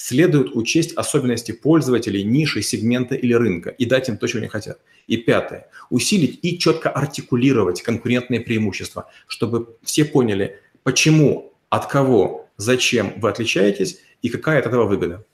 Следует 0.00 0.54
учесть 0.54 0.92
особенности 0.96 1.50
пользователей, 1.50 2.22
ниши, 2.22 2.62
сегмента 2.62 3.16
или 3.16 3.34
рынка 3.34 3.70
и 3.70 3.84
дать 3.84 4.08
им 4.08 4.16
то, 4.16 4.28
чего 4.28 4.38
они 4.38 4.46
хотят. 4.46 4.78
И 5.08 5.16
пятое. 5.16 5.66
Усилить 5.90 6.38
и 6.42 6.56
четко 6.56 6.88
артикулировать 6.88 7.82
конкурентные 7.82 8.40
преимущества, 8.40 9.10
чтобы 9.26 9.76
все 9.82 10.04
поняли, 10.04 10.60
почему, 10.84 11.52
от 11.68 11.86
кого, 11.86 12.48
зачем 12.56 13.18
вы 13.18 13.28
отличаетесь 13.28 13.98
и 14.22 14.28
какая 14.28 14.60
от 14.60 14.66
этого 14.66 14.84
выгода. 14.84 15.24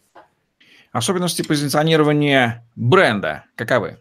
Особенности 0.92 1.42
позиционирования 1.42 2.66
бренда 2.74 3.44
каковы? 3.56 3.98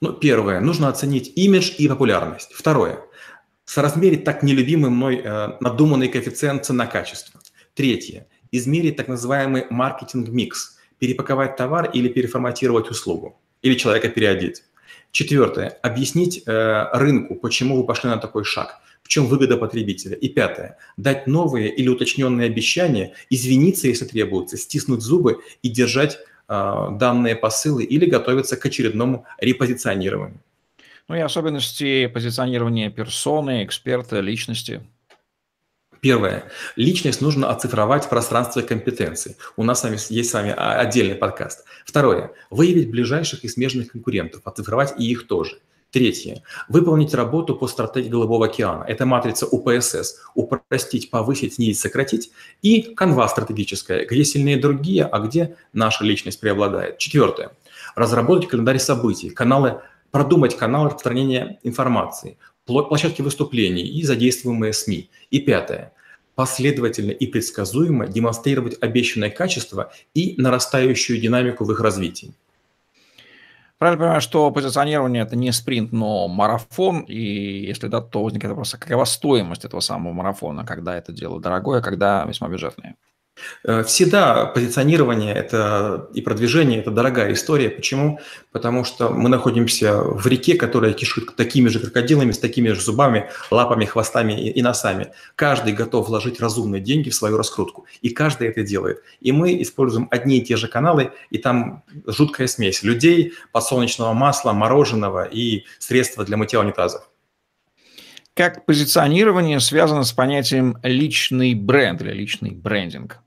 Ну, 0.00 0.14
первое, 0.14 0.58
нужно 0.58 0.88
оценить 0.88 1.32
имидж 1.36 1.70
и 1.78 1.86
популярность. 1.86 2.50
Второе, 2.54 2.98
соразмерить 3.66 4.24
так 4.24 4.42
нелюбимый 4.42 4.90
мной 4.90 5.22
э, 5.22 5.56
надуманный 5.60 6.08
коэффициент 6.08 6.64
цена-качество. 6.64 7.40
Третье, 7.74 8.26
измерить 8.52 8.96
так 8.96 9.08
называемый 9.08 9.64
маркетинг-микс, 9.70 10.78
перепаковать 10.98 11.56
товар 11.56 11.90
или 11.92 12.08
переформатировать 12.08 12.90
услугу, 12.90 13.40
или 13.62 13.74
человека 13.74 14.08
переодеть. 14.08 14.62
Четвертое, 15.10 15.68
объяснить 15.82 16.42
э, 16.46 16.86
рынку, 16.92 17.34
почему 17.34 17.76
вы 17.76 17.84
пошли 17.84 18.08
на 18.08 18.18
такой 18.18 18.44
шаг, 18.44 18.78
в 19.02 19.08
чем 19.08 19.26
выгода 19.26 19.56
потребителя. 19.56 20.16
И 20.16 20.28
пятое, 20.28 20.78
дать 20.96 21.26
новые 21.26 21.74
или 21.74 21.88
уточненные 21.88 22.46
обещания, 22.46 23.14
извиниться, 23.30 23.88
если 23.88 24.04
требуется, 24.04 24.56
стиснуть 24.56 25.02
зубы 25.02 25.40
и 25.62 25.68
держать 25.68 26.18
э, 26.48 26.88
данные 26.92 27.36
посылы 27.36 27.84
или 27.84 28.06
готовиться 28.06 28.56
к 28.56 28.64
очередному 28.64 29.26
репозиционированию. 29.38 30.40
Ну 31.08 31.16
и 31.16 31.20
особенности 31.20 32.06
позиционирования 32.06 32.90
персоны, 32.90 33.64
эксперта, 33.64 34.20
личности– 34.20 34.82
Первое. 36.02 36.50
Личность 36.74 37.20
нужно 37.20 37.48
оцифровать 37.48 38.06
в 38.06 38.08
пространстве 38.08 38.64
компетенций. 38.64 39.36
У 39.56 39.62
нас 39.62 39.78
с 39.78 39.84
вами 39.84 39.98
есть 40.08 40.30
с 40.30 40.34
вами 40.34 40.50
отдельный 40.50 41.14
подкаст. 41.14 41.64
Второе. 41.86 42.32
Выявить 42.50 42.90
ближайших 42.90 43.44
и 43.44 43.48
смежных 43.48 43.92
конкурентов, 43.92 44.42
оцифровать 44.44 44.94
и 44.98 45.08
их 45.08 45.28
тоже. 45.28 45.60
Третье. 45.92 46.42
Выполнить 46.68 47.14
работу 47.14 47.54
по 47.54 47.68
стратегии 47.68 48.08
Голубого 48.08 48.46
океана. 48.46 48.82
Это 48.82 49.06
матрица 49.06 49.46
УПСС. 49.46 50.16
Упростить, 50.34 51.08
повысить, 51.08 51.54
снизить, 51.54 51.78
сократить. 51.78 52.32
И 52.62 52.82
канва 52.82 53.28
стратегическая, 53.28 54.04
где 54.04 54.24
сильнее 54.24 54.56
другие, 54.56 55.04
а 55.04 55.20
где 55.20 55.54
наша 55.72 56.02
личность 56.02 56.40
преобладает. 56.40 56.98
Четвертое. 56.98 57.52
Разработать 57.94 58.48
календарь 58.48 58.80
событий, 58.80 59.30
каналы, 59.30 59.82
продумать 60.10 60.56
каналы 60.56 60.86
распространения 60.86 61.60
информации, 61.62 62.38
площадки 62.64 63.22
выступлений 63.22 63.86
и 63.86 64.02
задействуемые 64.02 64.72
СМИ. 64.72 65.10
И 65.30 65.40
пятое. 65.40 65.92
последовательно 66.34 67.10
и 67.10 67.26
предсказуемо 67.26 68.06
демонстрировать 68.06 68.76
обещанное 68.80 69.30
качество 69.30 69.92
и 70.14 70.34
нарастающую 70.38 71.20
динамику 71.20 71.64
в 71.64 71.72
их 71.72 71.80
развитии. 71.80 72.32
Правильно 73.78 74.00
понимаю, 74.00 74.20
что 74.20 74.50
позиционирование– 74.52 75.22
это 75.24 75.34
не 75.34 75.50
спринт, 75.52 75.92
но 75.92 76.28
марафон, 76.28 77.00
и 77.00 77.66
если 77.66 77.88
да, 77.88 78.00
то 78.00 78.22
возникает 78.22 78.50
вопрос, 78.50 78.74
а 78.74 78.78
какова 78.78 79.04
стоимость 79.04 79.64
этого 79.64 79.80
самого 79.80 80.12
марафона, 80.12 80.64
когда 80.64 80.96
это 80.96 81.12
дело 81.12 81.40
дорогое, 81.40 81.80
а 81.80 81.82
когда 81.82 82.24
весьма 82.24 82.48
бюджетное? 82.48 82.94
Э, 83.64 83.82
всегда 83.84 84.46
позиционирование 84.46 85.34
это 85.34 86.08
и 86.12 86.20
продвижение– 86.20 86.78
это 86.80 86.90
дорогая 86.90 87.32
история. 87.32 87.70
Почему? 87.70 88.20
Потому 88.50 88.84
что 88.84 89.08
мы 89.08 89.28
находимся 89.28 90.02
в 90.02 90.26
реке, 90.26 90.54
которая 90.54 90.92
кишит 90.92 91.34
такими 91.36 91.68
же 91.68 91.80
крокодилами, 91.80 92.32
с 92.32 92.38
такими 92.38 92.70
же 92.70 92.80
зубами, 92.80 93.30
лапами, 93.50 93.84
хвостами 93.84 94.32
и, 94.32 94.50
и 94.50 94.62
носами. 94.62 95.12
Каждый 95.36 95.72
готов 95.72 96.08
вложить 96.08 96.40
разумные 96.40 96.80
деньги 96.80 97.10
в 97.10 97.14
свою 97.14 97.36
раскрутку, 97.36 97.86
и 98.02 98.10
каждый 98.10 98.48
это 98.48 98.62
делает. 98.62 99.02
И 99.20 99.32
мы 99.32 99.60
используем 99.62 100.08
одни 100.10 100.38
и 100.38 100.44
те 100.44 100.56
же 100.56 100.68
каналы, 100.68 101.12
и 101.30 101.38
там 101.38 101.84
жуткая 102.06 102.46
смесь 102.46 102.82
людей, 102.82 103.32
подсолнечного 103.52 104.12
масла, 104.12 104.52
мороженого 104.52 105.24
и 105.24 105.64
средства 105.78 106.24
для 106.24 106.36
мытья 106.36 106.60
унитазов. 106.60 107.11
Как 108.34 108.64
позиционирование 108.64 109.60
связано 109.60 110.04
с 110.04 110.12
понятием 110.12 110.78
личный 110.82 111.54
бренд 111.54 112.00
или 112.00 112.12
личный 112.12 112.50
брендинг? 112.52 113.18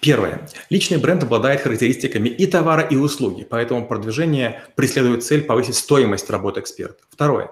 Первое. 0.00 0.48
Личный 0.68 0.98
бренд 0.98 1.22
обладает 1.22 1.60
характеристиками 1.60 2.28
и 2.28 2.46
товара, 2.46 2.82
и 2.82 2.96
услуги, 2.96 3.46
поэтому 3.48 3.86
продвижение 3.86 4.64
преследует 4.74 5.22
цель 5.22 5.42
повысить 5.42 5.76
стоимость 5.76 6.28
работы 6.28 6.60
эксперта. 6.60 7.04
Второе. 7.08 7.50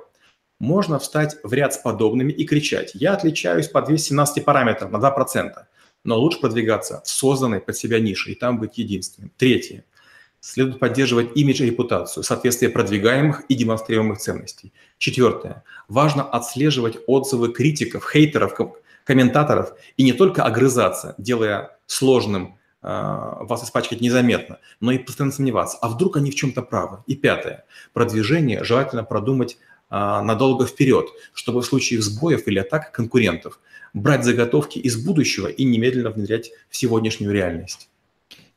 Можно 0.59 0.99
встать 0.99 1.37
в 1.45 1.53
ряд 1.53 1.75
с 1.75 1.79
подобными 1.79 2.33
и 2.33 2.45
кричать 2.45 2.93
«Я 2.95 3.13
отличаюсь 3.13 3.69
по 3.69 3.81
217 3.81 4.45
параметров 4.45 4.91
на 4.91 4.97
2%», 4.97 5.53
но 6.03 6.19
лучше 6.19 6.41
продвигаться 6.41 7.03
в 7.05 7.09
созданной 7.09 7.61
под 7.61 7.77
себя 7.77 8.01
нише 8.01 8.33
и 8.33 8.35
там 8.35 8.59
быть 8.59 8.79
единственным. 8.79 9.31
Третье. 9.37 9.85
Следует 10.47 10.79
поддерживать 10.79 11.35
имидж 11.37 11.63
и 11.63 11.67
репутацию, 11.67 12.23
соответствие 12.23 12.71
продвигаемых 12.71 13.45
и 13.49 13.55
демонстрируемых 13.55 14.19
ценностей. 14.19 14.75
Четвертое. 14.99 15.65
Важно 15.89 16.23
отслеживать 16.23 16.99
отзывы 17.07 17.51
критиков, 17.51 18.07
хейтеров, 18.07 18.55
комментаторов 19.05 19.73
и 19.97 20.05
не 20.05 20.13
только 20.13 20.45
огрызаться, 20.45 21.15
делая 21.17 21.79
сложным 21.87 22.59
э, 22.83 22.87
вас 22.87 23.65
испачкать 23.65 24.03
незаметно, 24.03 24.59
но 24.81 24.93
и 24.93 24.99
постоянно 24.99 25.33
сомневаться, 25.33 25.79
а 25.81 25.89
вдруг 25.89 26.19
они 26.19 26.31
в 26.31 26.35
чем-то 26.35 26.61
правы. 26.61 26.99
И 27.07 27.17
пятое. 27.17 27.65
Продвижение 27.95 28.65
желательно 28.65 29.03
продумать 29.03 29.57
э, 29.91 29.95
надолго 29.95 30.67
вперед, 30.67 31.07
чтобы 31.33 31.63
в 31.63 31.65
случае 31.65 32.03
сбоев 32.03 32.47
или 32.47 32.59
атак 32.59 32.93
конкурентов 32.93 33.61
брать 33.95 34.25
заготовки 34.25 34.79
из 34.79 35.03
будущего 35.03 35.47
и 35.47 35.65
немедленно 35.65 36.11
внедрять 36.11 36.51
в 36.69 36.77
сегодняшнюю 36.77 37.33
реальность. 37.33 37.89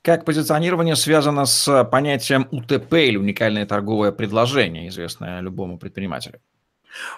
Как 0.08 0.24
позиционирование 0.24 0.96
связано 0.96 1.46
с 1.46 1.84
понятием 1.84 2.48
УТП 2.52 2.94
или 2.94 3.18
уникальное 3.18 3.66
торговое 3.66 4.14
предложение, 4.14 4.88
известное 4.88 5.42
любому 5.42 5.78
предпринимателю? 5.78 6.40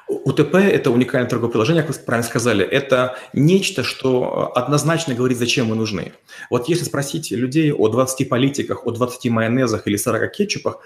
УТП– 0.07 0.55
это 0.55 0.89
уникальное 0.89 1.29
торговое 1.29 1.51
приложение, 1.51 1.83
как 1.83 1.95
вы 1.95 2.03
правильно 2.03 2.27
сказали. 2.27 2.65
Это 2.65 3.15
нечто, 3.31 3.83
что 3.83 4.51
однозначно 4.55 5.13
говорит, 5.13 5.37
зачем 5.37 5.67
мы 5.67 5.75
нужны. 5.75 6.13
Вот 6.49 6.67
если 6.67 6.83
спросить 6.83 7.29
людей 7.29 7.71
о 7.71 7.89
20 7.89 8.27
политиках, 8.27 8.87
о 8.87 8.89
20 8.89 9.29
майонезах 9.29 9.85
или 9.85 9.95
40 9.95 10.31
кетчупах, 10.31 10.79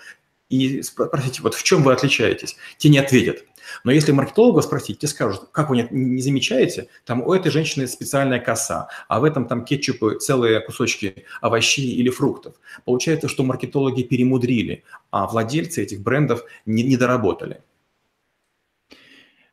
и 0.53 0.83
спросить, 0.83 1.39
вот 1.39 1.55
в 1.55 1.63
чем 1.63 1.83
вы 1.83 1.93
отличаетесь, 1.93 2.55
те 2.77 2.89
не 2.89 2.99
ответят. 2.99 3.43
Но 3.83 3.91
если 3.91 4.11
маркетолога 4.11 4.61
спросить, 4.61 4.99
те 4.99 5.07
скажут, 5.07 5.49
как 5.51 5.69
вы 5.69 5.77
не, 5.77 5.87
не 5.89 6.21
замечаете, 6.21 6.87
там 7.05 7.21
у 7.21 7.33
этой 7.33 7.51
женщины 7.51 7.87
специальная 7.87 8.39
коса, 8.39 8.89
а 9.07 9.19
в 9.19 9.23
этом 9.23 9.47
там 9.47 9.65
кетчупы 9.65 10.19
целые 10.19 10.59
кусочки 10.59 11.25
овощей 11.41 11.95
или 11.95 12.09
фруктов. 12.09 12.55
Получается, 12.85 13.27
что 13.27 13.43
маркетологи 13.43 14.03
перемудрили, 14.03 14.83
а 15.11 15.25
владельцы 15.27 15.81
этих 15.81 16.01
брендов 16.01 16.43
не, 16.65 16.83
не 16.83 16.97
доработали. 16.97 17.61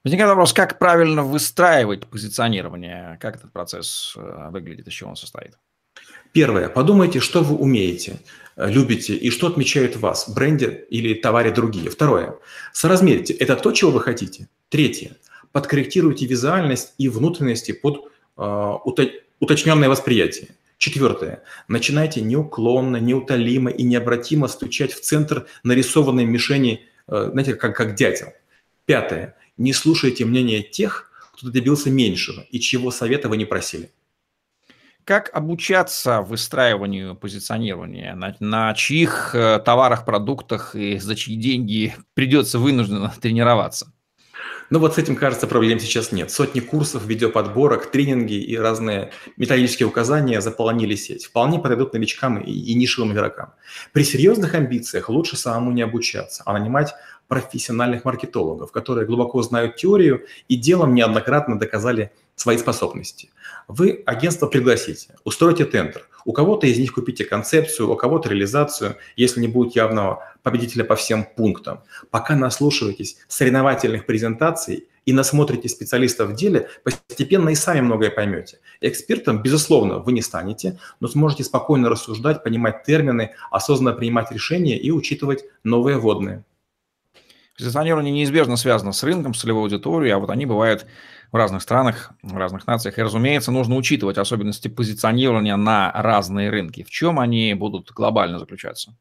Возникает 0.02 0.30
вопрос, 0.30 0.52
как 0.52 0.78
правильно 0.78 1.22
выстраивать 1.22 2.06
позиционирование, 2.06 3.18
как 3.20 3.36
этот 3.36 3.52
процесс 3.52 4.14
э, 4.16 4.48
выглядит, 4.50 4.88
из 4.88 4.94
чего 4.94 5.10
он 5.10 5.16
состоит? 5.16 5.58
Первое. 6.32 6.68
Подумайте, 6.68 7.20
что 7.20 7.42
вы 7.42 7.56
умеете, 7.56 8.20
э, 8.56 8.70
любите 8.70 9.14
и 9.14 9.30
что 9.30 9.46
отмечает 9.48 9.96
вас 9.96 10.28
бренде 10.28 10.86
или 10.90 11.14
товаре 11.14 11.50
другие. 11.50 11.90
Второе. 11.90 12.36
Соразмерьте. 12.72 13.34
Это 13.34 13.56
то, 13.56 13.72
чего 13.72 13.90
вы 13.90 14.00
хотите. 14.00 14.48
Третье. 14.68 15.16
Подкорректируйте 15.52 16.26
визуальность 16.26 16.94
и 16.98 17.08
внутренности 17.08 17.72
под 17.72 18.10
э, 18.36 18.72
уточненное 19.40 19.88
восприятие. 19.88 20.48
Четвертое. 20.78 21.42
Начинайте 21.68 22.20
неуклонно, 22.20 22.96
неутолимо 22.96 23.70
и 23.70 23.82
необратимо 23.82 24.48
стучать 24.48 24.94
в 24.94 25.00
центр 25.00 25.46
нарисованной 25.64 26.24
мишени, 26.24 26.86
э, 27.08 27.28
знаете, 27.32 27.54
как, 27.54 27.76
как 27.76 27.94
дятел. 27.94 28.28
Пятое 28.86 29.36
не 29.60 29.74
слушайте 29.74 30.24
мнения 30.24 30.62
тех, 30.62 31.10
кто 31.34 31.50
добился 31.50 31.90
меньшего 31.90 32.46
и 32.50 32.58
чьего 32.58 32.90
совета 32.90 33.28
вы 33.28 33.36
не 33.36 33.44
просили. 33.44 33.90
Как 35.04 35.30
обучаться 35.32 36.22
выстраиванию 36.22 37.16
позиционирования? 37.16 38.14
На, 38.14 38.36
на 38.40 38.74
чьих 38.74 39.34
э, 39.34 39.58
товарах, 39.64 40.04
продуктах 40.04 40.74
и 40.74 40.98
за 40.98 41.16
чьи 41.16 41.36
деньги 41.36 41.94
придется 42.14 42.58
вынужденно 42.58 43.12
тренироваться? 43.20 43.92
Ну 44.70 44.78
вот 44.78 44.94
с 44.94 44.98
этим, 44.98 45.16
кажется, 45.16 45.48
проблем 45.48 45.80
сейчас 45.80 46.12
нет. 46.12 46.30
Сотни 46.30 46.60
курсов, 46.60 47.04
видеоподборок, 47.04 47.90
тренинги 47.90 48.34
и 48.34 48.56
разные 48.56 49.10
методические 49.36 49.88
указания 49.88 50.40
заполонили 50.40 50.94
сеть. 50.94 51.24
Вполне 51.24 51.58
подойдут 51.58 51.92
новичкам 51.92 52.38
и, 52.38 52.52
и 52.52 52.74
нишевым 52.74 53.12
игрокам. 53.12 53.54
При 53.92 54.04
серьезных 54.04 54.54
амбициях 54.54 55.08
лучше 55.08 55.36
самому 55.36 55.72
не 55.72 55.82
обучаться, 55.82 56.44
а 56.46 56.52
нанимать 56.52 56.94
профессиональных 57.26 58.04
маркетологов, 58.04 58.70
которые 58.70 59.06
глубоко 59.06 59.42
знают 59.42 59.76
теорию 59.76 60.26
и 60.48 60.56
делом 60.56 60.94
неоднократно 60.94 61.58
доказали 61.58 62.12
свои 62.36 62.56
способности. 62.56 63.30
Вы 63.68 64.02
агентство 64.06 64.46
пригласите, 64.46 65.14
устройте 65.24 65.64
тендер. 65.64 66.06
У 66.24 66.32
кого-то 66.32 66.66
из 66.66 66.78
них 66.78 66.92
купите 66.92 67.24
концепцию, 67.24 67.90
у 67.90 67.96
кого-то 67.96 68.28
реализацию, 68.28 68.96
если 69.16 69.40
не 69.40 69.48
будет 69.48 69.74
явного 69.74 70.22
победителя 70.42 70.84
по 70.84 70.96
всем 70.96 71.24
пунктам. 71.24 71.80
Пока 72.10 72.36
наслушиваетесь 72.36 73.16
соревновательных 73.28 74.06
презентаций 74.06 74.88
и 75.06 75.12
насмотрите 75.12 75.68
специалистов 75.68 76.30
в 76.30 76.34
деле, 76.34 76.68
постепенно 76.84 77.48
и 77.48 77.54
сами 77.54 77.80
многое 77.80 78.10
поймете. 78.10 78.58
Экспертом, 78.80 79.42
безусловно, 79.42 79.98
вы 79.98 80.12
не 80.12 80.22
станете, 80.22 80.78
но 81.00 81.08
сможете 81.08 81.44
спокойно 81.44 81.88
рассуждать, 81.88 82.44
понимать 82.44 82.84
термины, 82.84 83.32
осознанно 83.50 83.96
принимать 83.96 84.30
решения 84.30 84.78
и 84.78 84.90
учитывать 84.90 85.44
новые 85.64 85.98
водные. 85.98 86.44
Позиционирование 87.56 88.12
неизбежно 88.12 88.56
связано 88.56 88.92
с 88.92 89.02
рынком, 89.02 89.34
с 89.34 89.40
целевой 89.40 89.64
аудиторией, 89.64 90.14
а 90.14 90.18
вот 90.18 90.30
они 90.30 90.46
бывают 90.46 90.86
в 91.32 91.36
разных 91.36 91.62
странах, 91.62 92.12
в 92.22 92.36
разных 92.36 92.66
нациях. 92.66 92.98
И, 92.98 93.02
разумеется, 93.02 93.52
нужно 93.52 93.76
учитывать 93.76 94.18
особенности 94.18 94.68
позиционирования 94.68 95.56
на 95.56 95.92
разные 95.92 96.50
рынки. 96.50 96.82
В 96.82 96.90
чем 96.90 97.20
они 97.20 97.54
будут 97.54 97.90
глобально 97.90 98.38
заключаться? 98.38 98.96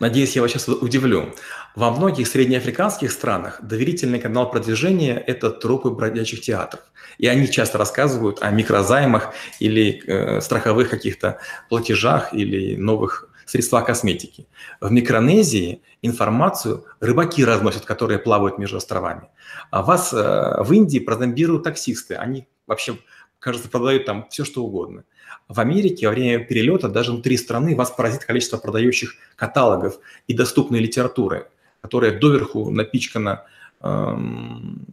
Надеюсь, 0.00 0.36
я 0.36 0.42
вас 0.42 0.50
сейчас 0.50 0.68
удивлю. 0.68 1.34
Во 1.74 1.90
многих 1.90 2.26
среднеафриканских 2.28 3.10
странах 3.10 3.60
доверительный 3.62 4.18
канал 4.18 4.50
продвижения– 4.50 5.16
это 5.26 5.50
трупы 5.50 5.90
бродячих 5.90 6.42
театров. 6.42 6.82
И 7.18 7.26
они 7.26 7.50
часто 7.50 7.78
рассказывают 7.78 8.42
о 8.42 8.50
микрозаймах 8.50 9.32
или 9.58 10.02
э, 10.06 10.40
страховых 10.40 10.90
каких-то 10.90 11.38
платежах 11.68 12.34
или 12.34 12.76
новых 12.76 13.30
средства 13.46 13.80
косметики. 13.80 14.46
В 14.80 14.90
Микронезии 14.90 15.82
информацию 16.02 16.84
рыбаки 17.00 17.44
разносят, 17.44 17.84
которые 17.84 18.18
плавают 18.18 18.58
между 18.58 18.76
островами. 18.76 19.28
А 19.70 19.82
вас 19.82 20.12
э, 20.12 20.62
в 20.62 20.72
Индии 20.72 20.98
прозомбируют 20.98 21.62
таксисты. 21.62 22.16
Они 22.16 22.46
вообще, 22.66 22.98
кажется, 23.38 23.70
продают 23.70 24.04
там 24.04 24.26
все, 24.28 24.44
что 24.44 24.64
угодно. 24.64 25.04
В 25.48 25.60
Америке 25.60 26.08
во 26.08 26.12
время 26.12 26.44
перелета 26.44 26.88
даже 26.88 27.12
внутри 27.12 27.36
страны 27.36 27.76
вас 27.76 27.90
поразит 27.90 28.24
количество 28.24 28.58
продающих 28.58 29.14
каталогов 29.36 29.98
и 30.26 30.34
доступной 30.34 30.80
литературы, 30.80 31.48
которая 31.80 32.18
доверху 32.18 32.68
напичкана 32.70 33.44
эм, 33.80 34.86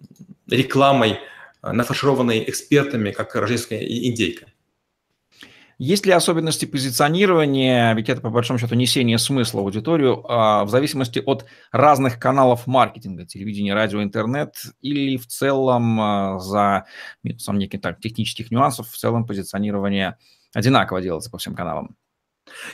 рекламой, 0.48 1.18
э, 1.63 1.72
нафаршированной 1.72 2.48
экспертами, 2.48 3.12
как 3.12 3.36
рождественская 3.36 3.80
индейка. 3.80 4.46
Есть 5.78 6.06
ли 6.06 6.12
особенности 6.12 6.66
позиционирования, 6.66 7.94
ведь 7.94 8.10
это 8.10 8.22
по 8.22 8.30
большому 8.30 8.60
счету 8.60 8.76
несение 8.76 9.18
смысла 9.18 9.62
в 9.62 9.64
аудиторию, 9.64 10.24
а, 10.28 10.66
в 10.66 10.70
зависимости 10.70 11.22
от 11.26 11.46
разных 11.72 12.20
каналов 12.20 12.68
маркетинга, 12.68 13.26
телевидения, 13.26 13.74
радио, 13.74 14.04
интернет, 14.04 14.56
или 14.82 15.18
в 15.18 15.28
целом 15.28 16.00
а, 16.00 16.40
за 16.40 16.86
минусом 17.24 17.58
неких 17.58 17.82
так, 17.82 18.00
технических 18.00 18.52
нюансов, 18.52 18.90
в 18.90 18.98
целом 18.98 19.26
позиционирование 19.26 20.18
одинаково 20.54 21.02
делается 21.02 21.32
по 21.32 21.38
всем 21.38 21.56
каналам? 21.56 21.96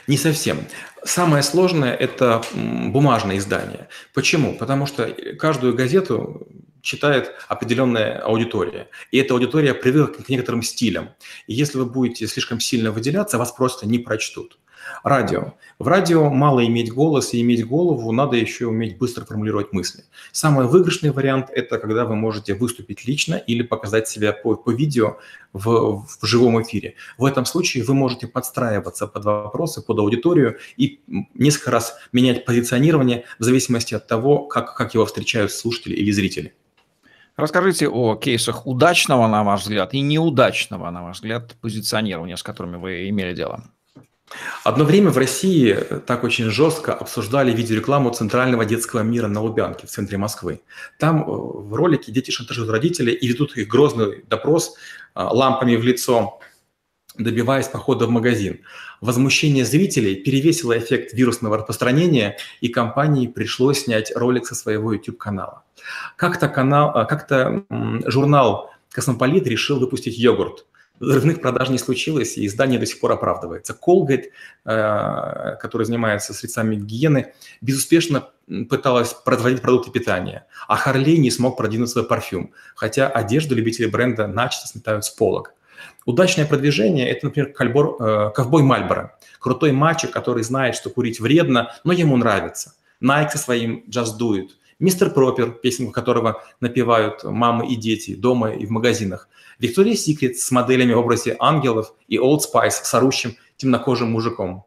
Не 0.06 0.16
совсем. 0.16 0.58
Самое 1.04 1.42
сложное– 1.42 1.94
это 1.94 2.42
бумажное 2.54 3.38
издание. 3.38 3.88
Почему? 4.14 4.56
Потому 4.56 4.86
что 4.86 5.08
каждую 5.38 5.74
газету 5.74 6.46
читает 6.82 7.32
определенная 7.48 8.18
аудитория. 8.18 8.88
И 9.10 9.18
эта 9.18 9.34
аудитория 9.34 9.74
привыкла 9.74 10.22
к 10.22 10.28
некоторым 10.28 10.62
стилям. 10.62 11.10
И 11.46 11.54
если 11.54 11.78
вы 11.78 11.86
будете 11.86 12.26
слишком 12.26 12.60
сильно 12.60 12.92
выделяться, 12.92 13.38
вас 13.38 13.52
просто 13.52 13.86
не 13.86 13.98
прочтут. 13.98 14.58
Радио. 15.02 15.54
В 15.78 15.88
радио 15.88 16.30
мало 16.30 16.66
иметь 16.66 16.92
голос 16.92 17.32
и 17.32 17.40
иметь 17.40 17.66
голову, 17.66 18.12
надо 18.12 18.36
еще 18.36 18.66
уметь 18.66 18.98
быстро 18.98 19.24
формулировать 19.24 19.72
мысли. 19.72 20.04
Самый 20.32 20.66
выигрышный 20.66 21.10
вариант– 21.10 21.48
это 21.54 21.78
когда 21.78 22.04
вы 22.04 22.16
можете 22.16 22.54
выступить 22.54 23.06
лично 23.06 23.34
или 23.34 23.62
показать 23.62 24.08
себя 24.08 24.32
по, 24.32 24.56
по 24.56 24.70
видео 24.70 25.18
в, 25.52 26.06
в 26.06 26.26
живом 26.26 26.62
эфире. 26.62 26.94
В 27.18 27.24
этом 27.24 27.46
случае 27.46 27.84
вы 27.84 27.94
можете 27.94 28.26
подстраиваться 28.26 29.06
под 29.06 29.24
вопросы, 29.24 29.82
под 29.82 29.98
аудиторию 29.98 30.58
и 30.76 31.00
несколько 31.34 31.70
раз 31.70 31.96
менять 32.12 32.44
позиционирование 32.44 33.24
в 33.38 33.44
зависимости 33.44 33.94
от 33.94 34.06
того, 34.06 34.46
как, 34.46 34.76
как 34.76 34.94
его 34.94 35.06
встречают 35.06 35.52
слушатели 35.52 35.94
или 35.94 36.10
зрители. 36.10 36.54
Расскажите 37.36 37.88
о 37.88 38.16
кейсах 38.16 38.66
удачного, 38.66 39.26
на 39.26 39.44
ваш 39.44 39.62
взгляд, 39.62 39.94
и 39.94 40.00
неудачного, 40.00 40.90
на 40.90 41.02
ваш 41.02 41.16
взгляд, 41.16 41.56
позиционирования, 41.60 42.36
с 42.36 42.42
которыми 42.42 42.76
вы 42.76 43.08
имели 43.08 43.34
дело. 43.34 43.64
Одно 44.62 44.84
время 44.84 45.10
в 45.10 45.18
России 45.18 45.74
так 46.06 46.22
очень 46.22 46.50
жестко 46.50 46.94
обсуждали 46.94 47.52
видеорекламу 47.52 48.10
Центрального 48.10 48.64
детского 48.64 49.00
мира 49.00 49.26
на 49.26 49.40
Лубянке 49.40 49.86
в 49.86 49.90
центре 49.90 50.18
Москвы. 50.18 50.60
Там 50.98 51.22
э, 51.22 51.24
в 51.26 51.74
ролике 51.74 52.12
дети 52.12 52.30
шантажируют 52.30 52.72
родителей 52.72 53.12
и 53.12 53.26
ведут 53.26 53.56
их 53.56 53.66
грозный 53.66 54.22
допрос 54.28 54.74
э, 55.16 55.22
лампами 55.22 55.74
в 55.74 55.82
лицо, 55.82 56.38
добиваясь 57.22 57.68
похода 57.68 58.06
в 58.06 58.10
магазин. 58.10 58.60
Возмущение 59.00 59.64
зрителей 59.64 60.16
перевесило 60.16 60.78
эффект 60.78 61.12
вирусного 61.12 61.58
распространения, 61.58 62.36
и 62.60 62.68
компании 62.68 63.26
пришлось 63.26 63.84
снять 63.84 64.12
ролик 64.14 64.46
со 64.46 64.54
своего 64.54 64.92
YouTube-канала. 64.92 65.64
Как-то 66.16 66.48
канал, 66.48 66.96
э, 66.96 67.06
как-то 67.06 67.64
журнал 68.06 68.70
«Космополит» 68.90 69.46
решил 69.46 69.78
выпустить 69.78 70.18
йогурт– 70.18 70.66
взрывных 71.00 71.40
продаж 71.40 71.70
не 71.70 71.78
случилось, 71.78 72.36
и 72.36 72.46
издание 72.46 72.78
до 72.78 72.86
сих 72.86 73.00
пор 73.00 73.12
оправдывается. 73.12 73.74
Colgate, 73.74 74.30
э, 74.64 75.56
который 75.60 75.84
занимается 75.84 76.34
средствами 76.34 76.76
гигиены, 76.76 77.32
безуспешно 77.60 78.28
пыталась 78.68 79.14
производить 79.14 79.62
продукты 79.62 79.90
питания, 79.90 80.46
а 80.68 80.76
Харлей 80.76 81.18
не 81.18 81.30
смог 81.30 81.56
продвинуть 81.56 81.88
свой 81.88 82.04
парфюм, 82.04 82.52
хотя 82.74 83.08
одежду 83.08 83.54
любители 83.54 83.86
бренда 83.86 84.26
начисто 84.26 84.68
сметают 84.68 85.04
с 85.04 85.10
полок. 85.10 85.54
Удачное 86.04 86.46
продвижение– 86.46 87.08
это, 87.10 87.26
например, 87.26 87.52
кальбор, 87.52 87.96
э, 88.00 88.30
ковбой 88.34 88.62
Мальборо, 88.62 89.16
крутой 89.38 89.72
мальчик, 89.72 90.10
который 90.10 90.42
знает, 90.42 90.74
что 90.74 90.90
курить 90.90 91.20
вредно, 91.20 91.72
но 91.84 91.92
ему 91.92 92.16
нравится. 92.16 92.74
Nike 93.02 93.30
со 93.30 93.38
своим 93.38 93.84
Just 93.88 94.18
Do 94.18 94.32
It. 94.32 94.48
Мистер 94.78 95.10
Пропер, 95.10 95.50
песенку 95.50 95.92
которого 95.92 96.42
напевают 96.60 97.24
мамы 97.24 97.66
и 97.66 97.76
дети 97.76 98.14
дома 98.14 98.52
и 98.52 98.64
в 98.64 98.70
магазинах. 98.70 99.28
Victoria's 99.60 100.06
Secret 100.08 100.34
с 100.34 100.50
моделями 100.50 100.94
в 100.94 100.98
образе 100.98 101.36
ангелов 101.38 101.92
и 102.08 102.16
Old 102.16 102.40
Spice 102.40 102.70
с 102.82 102.94
орущим 102.94 103.36
темнокожим 103.58 104.10
мужиком. 104.10 104.64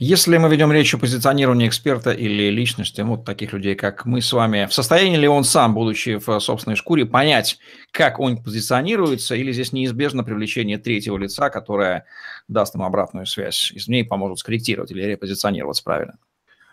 Если 0.00 0.36
мы 0.36 0.48
ведем 0.48 0.70
речь 0.70 0.94
о 0.94 0.98
позиционировании 0.98 1.66
эксперта 1.66 2.12
или 2.12 2.50
личности, 2.50 3.00
вот 3.00 3.24
таких 3.24 3.52
людей, 3.52 3.74
как 3.74 4.06
мы 4.06 4.22
с 4.22 4.32
вами, 4.32 4.66
в 4.66 4.72
состоянии 4.72 5.16
ли 5.16 5.26
он 5.26 5.42
сам, 5.42 5.74
будучи 5.74 6.20
в 6.24 6.38
собственной 6.38 6.76
шкуре, 6.76 7.04
понять, 7.04 7.58
как 7.90 8.20
он 8.20 8.40
позиционируется, 8.40 9.34
или 9.34 9.50
здесь 9.50 9.72
неизбежно 9.72 10.22
привлечение 10.22 10.78
третьего 10.78 11.16
лица, 11.16 11.50
которое 11.50 12.04
даст 12.46 12.76
ему 12.76 12.84
обратную 12.84 13.26
связь 13.26 13.72
извне 13.74 14.02
и 14.02 14.04
поможет 14.04 14.38
скорректировать 14.38 14.92
или 14.92 15.02
репозиционироваться 15.02 15.82
правильно? 15.82 16.16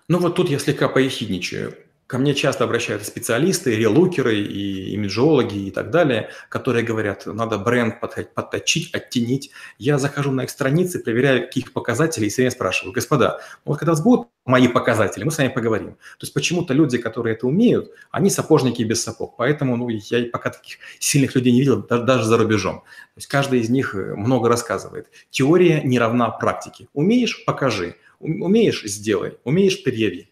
Ну 0.07 0.19
вот 0.19 0.35
тут 0.35 0.51
я 0.51 0.59
слегка 0.59 0.87
поехидничаю. 0.87 1.75
Ко 2.07 2.19
мне 2.19 2.35
часто 2.35 2.65
обращаются 2.65 3.09
специалисты, 3.09 3.75
релукеры 3.75 4.37
и 4.37 4.93
имиджологи 4.93 5.57
и 5.57 5.71
так 5.71 5.89
далее, 5.89 6.29
которые 6.49 6.85
говорят, 6.85 7.25
надо 7.25 7.57
бренд 7.57 7.99
подточить, 7.99 8.93
оттенить. 8.93 9.49
Я 9.79 9.97
захожу 9.97 10.31
на 10.31 10.43
их 10.43 10.51
страницы, 10.51 10.99
проверяю 10.99 11.49
их 11.49 11.73
показатели 11.73 12.25
и 12.25 12.29
все 12.29 12.43
время 12.43 12.51
спрашиваю, 12.51 12.93
господа, 12.93 13.39
вот 13.65 13.79
когда 13.79 13.93
у 13.93 14.03
будут 14.03 14.27
мои 14.45 14.67
показатели, 14.67 15.23
мы 15.23 15.31
с 15.31 15.39
вами 15.39 15.47
поговорим. 15.47 15.93
То 15.93 16.21
есть 16.21 16.33
почему-то 16.33 16.75
люди, 16.75 16.99
которые 16.99 17.35
это 17.35 17.47
умеют, 17.47 17.89
они 18.11 18.29
сапожники 18.29 18.83
без 18.83 19.01
сапог. 19.01 19.35
Поэтому 19.35 19.75
ну, 19.75 19.89
я 19.89 20.25
пока 20.31 20.51
таких 20.51 20.77
сильных 20.99 21.33
людей 21.33 21.53
не 21.53 21.61
видел, 21.61 21.81
даже 21.81 22.25
за 22.25 22.37
рубежом. 22.37 22.81
То 22.81 23.17
есть 23.17 23.27
каждый 23.27 23.61
из 23.61 23.69
них 23.69 23.95
э, 23.95 24.13
много 24.15 24.47
рассказывает. 24.47 25.07
Теория 25.31 25.81
не 25.81 25.97
равна 25.97 26.29
практике. 26.29 26.87
Умеешь– 26.93 27.43
покажи. 27.45 27.95
Умеешь– 28.19 28.83
сделай. 28.85 29.39
Умеешь– 29.43 29.81
предъяви. 29.83 30.29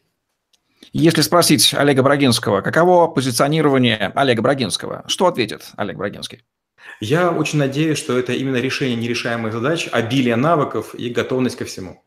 Если 0.96 1.22
спросить 1.22 1.74
Олега 1.74 2.04
Брагинского, 2.04 2.62
каково 2.62 3.08
позиционирование 3.08 4.12
Олега 4.14 4.44
Брагинского, 4.44 5.04
что 5.08 5.26
ответит 5.26 5.72
Олег 5.76 5.98
Брагинский? 5.98 6.44
Я 7.00 7.32
очень 7.32 7.58
надеюсь, 7.58 7.98
что 7.98 8.16
это 8.16 8.34
именно 8.34 8.58
решение 8.58 8.96
нерешаемых 8.96 9.52
задач, 9.54 9.90
обилие 9.92 10.36
навыков 10.36 10.94
и 10.94 11.10
готовность 11.10 11.56
ко 11.56 11.66
всему. 11.66 12.04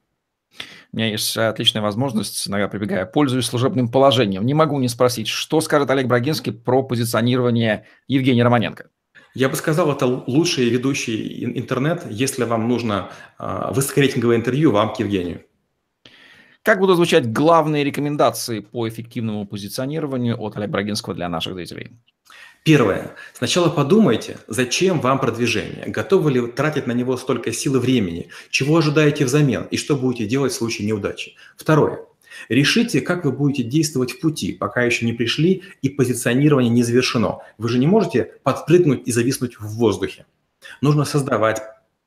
У 0.93 0.97
меня 0.97 1.09
есть 1.09 1.37
отличная 1.37 1.83
возможность, 1.83 2.47
иногда 2.47 2.69
прибегая, 2.69 3.07
пользуюсь 3.07 3.47
служебным 3.47 3.89
положением. 3.89 4.47
Не 4.47 4.55
могу 4.55 4.79
не 4.79 4.89
спросить, 4.89 5.27
что 5.27 5.61
скажет 5.61 5.91
Олег 5.91 6.07
Брагинский 6.07 6.53
про 6.53 6.85
позиционирование 6.85 7.87
Евгения 8.07 8.45
Романенко? 8.45 8.89
Я 9.35 9.49
бы 9.49 9.57
сказал, 9.57 9.91
это 9.91 10.07
лучший 10.07 10.69
ведущий 10.69 11.45
интернет, 11.59 12.07
если 12.09 12.45
вам 12.45 12.69
нужно 12.69 13.11
э, 13.41 13.73
высокорейтинговое 13.73 14.37
интервью, 14.37 14.71
вам 14.71 14.95
к 14.95 15.01
Евгению. 15.01 15.43
Как 16.67 16.81
будут 16.81 16.97
звучать 16.97 17.33
главные 17.33 17.85
рекомендации 17.85 18.59
по 18.59 18.89
эффективному 18.89 19.47
позиционированию 19.47 20.37
от 20.37 20.57
Олега 20.57 20.73
Брагинского 20.73 21.15
для 21.15 21.29
наших 21.29 21.55
зрителей? 21.55 21.93
Первое. 22.65 23.15
Сначала 23.35 23.69
подумайте, 23.69 24.39
зачем 24.49 25.01
вам 25.01 25.21
продвижение, 25.21 25.85
готовы 25.87 26.33
ли 26.33 26.45
тратить 26.49 26.89
на 26.89 26.93
него 26.93 27.17
столько 27.19 27.53
сил 27.53 27.77
и 27.77 27.79
времени, 27.79 28.31
чего 28.51 28.79
ожидаете 28.79 29.25
взамен 29.25 29.69
и 29.71 29.77
что 29.77 29.97
будете 29.97 30.27
делать 30.27 30.51
в 30.51 30.57
случае 30.57 30.89
неудачи. 30.89 31.37
Второе. 31.57 32.01
Решите, 32.49 33.01
как 33.01 33.25
вы 33.25 33.31
будете 33.31 33.63
действовать 33.63 34.11
в 34.11 34.19
пути, 34.19 34.53
пока 34.53 34.83
еще 34.83 35.07
не 35.07 35.13
пришли 35.13 35.63
и 35.83 35.89
позиционирование 35.89 36.69
не 36.69 36.83
завершено. 36.83 37.39
Вы 37.59 37.69
же 37.69 37.79
не 37.79 37.87
можете 37.87 38.33
подпрыгнуть 38.43 39.03
и 39.07 39.13
зависнуть 39.13 39.61
в 39.61 39.69
воздухе. 39.77 40.27
Нужно 40.81 41.05
создавать, 41.05 41.63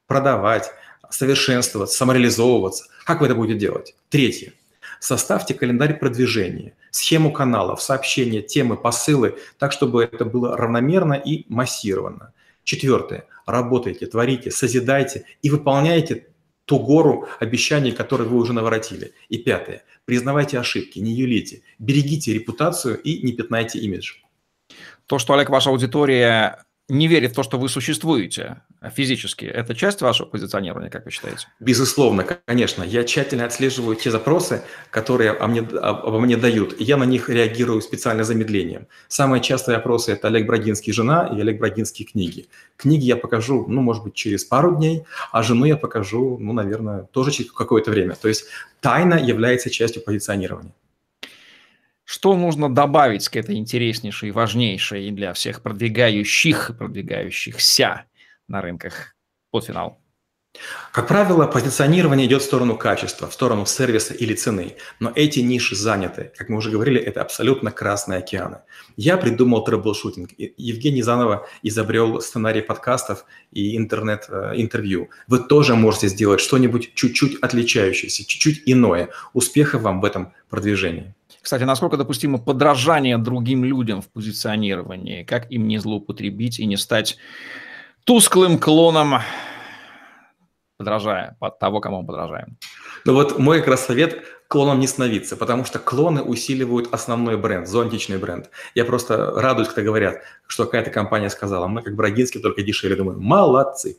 продавать, 0.05 0.69
совершенствоваться, 1.09 1.97
самореализовываться. 1.97 2.85
Как 3.05 3.21
вы 3.21 3.27
это 3.27 3.35
будете 3.35 3.59
делать? 3.59 3.95
Третье. 4.09 4.53
Составьте 4.99 5.53
календарь 5.53 5.97
продвижения, 5.97 6.73
схему 6.91 7.31
каналов, 7.31 7.81
сообщения, 7.81 8.41
темы, 8.41 8.75
посылы, 8.75 9.37
так, 9.57 9.71
чтобы 9.71 10.03
это 10.03 10.25
было 10.25 10.57
равномерно 10.57 11.13
и 11.13 11.45
массированно. 11.47 12.33
Четвертое. 12.63 13.25
Работайте, 13.45 14.05
творите, 14.05 14.51
созидайте 14.51 15.25
и 15.41 15.49
выполняйте 15.49 16.27
ту 16.65 16.79
гору 16.79 17.27
обещаний, 17.39 17.91
которые 17.91 18.27
вы 18.27 18.37
уже 18.37 18.53
наворотили. 18.53 19.13
И 19.29 19.37
пятое. 19.37 19.83
Признавайте 20.05 20.59
ошибки, 20.59 20.99
не 20.99 21.13
юлите, 21.13 21.63
берегите 21.79 22.33
репутацию 22.33 23.01
и 23.01 23.25
не 23.25 23.33
пятнайте 23.33 23.79
имидж. 23.79 24.17
То, 25.07 25.17
что, 25.17 25.33
Олег, 25.33 25.49
ваша 25.49 25.71
аудитория 25.71 26.63
не 26.89 27.08
верит 27.08 27.32
в 27.32 27.36
то, 27.36 27.43
что 27.43 27.58
вы 27.58 27.69
существуете 27.69 28.62
физически, 28.95 29.45
это 29.45 29.75
часть 29.75 30.02
вашего 30.02 30.28
позиционирования, 30.28 30.89
как 30.89 31.06
вы 31.06 31.12
считаете? 31.12 31.47
Безусловно, 31.60 32.25
конечно. 32.45 32.84
Я 32.84 33.04
тщательно 33.04 33.45
отслеживаю 33.45 33.95
те 33.95 34.10
запросы, 34.10 34.63
которые 34.89 35.32
обо 35.32 35.47
мне, 35.47 35.62
обо 35.62 36.19
мне 36.19 36.36
дают, 36.36 36.80
я 36.80 36.97
на 36.97 37.04
них 37.04 37.30
реагирую 37.30 37.82
специально 37.82 38.23
замедлением. 38.23 38.88
Самые 39.08 39.41
частые 39.41 39.78
опросы– 39.78 40.12
это 40.13 40.28
Олег 40.28 40.47
Брагинский 40.47 40.91
жена 40.91 41.28
и 41.28 41.39
Олег 41.39 41.60
Брагинский 41.60 42.06
книги. 42.06 42.47
Книги 42.75 43.06
я 43.06 43.15
покажу, 43.15 43.65
ну, 43.67 43.82
может 43.82 44.04
быть, 44.04 44.15
через 44.15 44.43
пару 44.43 44.75
дней, 44.75 45.04
а 45.32 45.43
жену 45.43 45.65
я 45.65 45.78
покажу, 45.78 46.38
ну, 46.39 46.54
наверное, 46.54 47.04
тоже 47.04 47.32
через 47.32 47.52
какое-то 47.52 47.91
время. 47.91 48.15
То 48.15 48.28
есть 48.28 48.45
тайна 48.82 49.15
является 49.15 49.69
частью 49.69 50.02
позиционирования. 50.02 50.73
Что 52.11 52.35
нужно 52.35 52.73
добавить 52.73 53.29
к 53.29 53.35
этой 53.35 53.57
интереснейшей, 53.57 54.31
важнейшей 54.31 55.11
для 55.11 55.31
всех 55.33 55.61
продвигающих 55.61 56.71
и 56.71 56.73
продвигающихся 56.73 58.05
на 58.47 58.63
рынках 58.63 59.15
под 59.51 59.65
финал? 59.65 60.01
Как 60.91 61.07
правило, 61.07 61.45
позиционирование 61.45 62.25
идет 62.25 62.41
в 62.41 62.45
сторону 62.45 62.75
качества, 62.75 63.29
в 63.29 63.33
сторону 63.35 63.67
сервиса 63.67 64.15
или 64.15 64.33
цены. 64.33 64.75
Но 64.99 65.11
эти 65.13 65.41
ниши 65.41 65.75
заняты. 65.75 66.31
Как 66.35 66.49
мы 66.49 66.57
уже 66.57 66.71
говорили, 66.71 66.99
это 66.99 67.21
абсолютно 67.21 67.69
красные 67.69 68.17
океаны. 68.17 68.61
Я 68.97 69.15
придумал 69.15 69.63
трэблшутинг. 69.63 70.31
Евгений 70.57 71.03
заново 71.03 71.47
изобрел 71.61 72.21
сценарий 72.21 72.61
подкастов 72.61 73.23
и 73.51 73.77
интернет-интервью. 73.77 75.11
Вы 75.27 75.37
тоже 75.37 75.75
можете 75.75 76.07
сделать 76.07 76.41
что-нибудь 76.41 76.95
чуть-чуть 76.95 77.37
отличающееся, 77.43 78.25
чуть-чуть 78.25 78.63
иное. 78.65 79.09
Успеха 79.33 79.77
вам 79.77 80.01
в 80.01 80.05
этом 80.05 80.33
продвижении. 80.49 81.13
Кстати, 81.41 81.63
насколько 81.63 81.97
допустимо 81.97 82.38
подражание 82.38 83.17
другим 83.17 83.63
людям 83.63 84.02
в 84.02 84.10
позиционировании? 84.10 85.23
Как 85.23 85.52
им 85.52 85.67
не 85.67 85.78
злоупотребить 85.78 86.60
и 86.60 86.65
не 86.65 86.78
стать 86.78 87.17
тусклым 88.04 88.58
клоном, 88.58 89.19
подражая 90.78 91.38
под 91.39 91.60
того, 91.60 91.80
кому 91.80 92.02
мы 92.02 92.08
подражаем? 92.08 92.58
Ну 93.06 93.13
вот 93.13 93.39
мой 93.39 93.60
как 93.60 93.69
раз 93.69 93.86
совет 93.86 94.23
клоном 94.49 94.80
не 94.80 94.88
становиться, 94.88 95.38
потому 95.38 95.63
что 95.63 95.80
клоны 95.80 96.21
усиливают 96.21 96.93
основной 96.93 97.38
бренд, 97.38 97.67
зонтичный 97.67 98.17
бренд. 98.17 98.49
Я 98.75 98.84
просто 98.84 99.32
радуюсь, 99.39 99.67
когда 99.69 99.84
говорят, 99.84 100.21
что 100.47 100.65
какая-то 100.65 100.89
компания 100.89 101.30
сказала, 101.30 101.67
мы 101.67 101.84
как 101.84 101.95
Брагинский, 101.95 102.41
только 102.41 102.63
дешевле. 102.63 102.97
Думаю, 102.97 103.21
молодцы. 103.21 103.97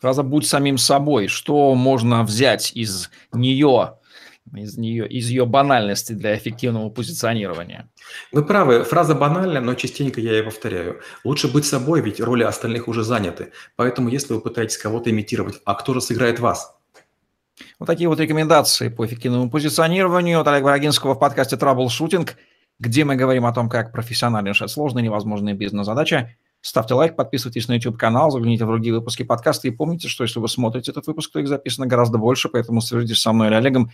Фраза 0.00 0.22
«будь 0.22 0.46
самим 0.46 0.76
собой». 0.76 1.28
Что 1.28 1.74
можно 1.74 2.24
взять 2.24 2.72
из 2.74 3.10
нее, 3.32 3.98
из, 4.52 4.76
нее, 4.76 5.08
из 5.08 5.28
ее 5.28 5.46
банальности 5.46 6.12
для 6.12 6.36
эффективного 6.36 6.90
позиционирования? 6.90 7.88
Вы 8.32 8.44
правы, 8.44 8.84
фраза 8.84 9.14
банальная, 9.14 9.60
но 9.60 9.74
частенько 9.74 10.20
я 10.20 10.32
ее 10.32 10.42
повторяю. 10.42 11.00
Лучше 11.24 11.52
быть 11.52 11.64
собой, 11.64 12.00
ведь 12.02 12.20
роли 12.20 12.42
остальных 12.42 12.88
уже 12.88 13.02
заняты. 13.02 13.52
Поэтому 13.76 14.08
если 14.08 14.34
вы 14.34 14.40
пытаетесь 14.40 14.78
кого-то 14.78 15.10
имитировать, 15.10 15.60
а 15.64 15.74
кто 15.74 15.94
же 15.94 16.00
сыграет 16.00 16.40
вас? 16.40 16.76
Вот 17.78 17.86
такие 17.86 18.08
вот 18.08 18.20
рекомендации 18.20 18.88
по 18.88 19.06
эффективному 19.06 19.50
позиционированию 19.50 20.40
от 20.40 20.48
Олега 20.48 20.64
Варагинского 20.64 21.14
в 21.14 21.18
подкасте 21.18 21.56
«Траблшутинг», 21.56 22.36
где 22.80 23.04
мы 23.04 23.16
говорим 23.16 23.46
о 23.46 23.52
том, 23.52 23.68
как 23.68 23.92
профессионально 23.92 24.48
решать 24.48 24.70
сложные 24.70 25.04
невозможные 25.04 25.54
бизнес-задачи. 25.54 26.36
Ставьте 26.60 26.94
лайк, 26.94 27.14
подписывайтесь 27.14 27.68
на 27.68 27.74
YouTube-канал, 27.74 28.30
загляните 28.30 28.64
в 28.64 28.68
другие 28.68 28.94
выпуски 28.94 29.22
подкаста 29.22 29.68
и 29.68 29.70
помните, 29.70 30.08
что 30.08 30.24
если 30.24 30.40
вы 30.40 30.48
смотрите 30.48 30.90
этот 30.90 31.06
выпуск, 31.06 31.30
то 31.30 31.38
их 31.38 31.46
записано 31.46 31.86
гораздо 31.86 32.18
больше, 32.18 32.48
поэтому 32.48 32.80
свяжитесь 32.80 33.20
со 33.20 33.32
мной 33.32 33.48
или 33.48 33.54
Олегом 33.54 33.90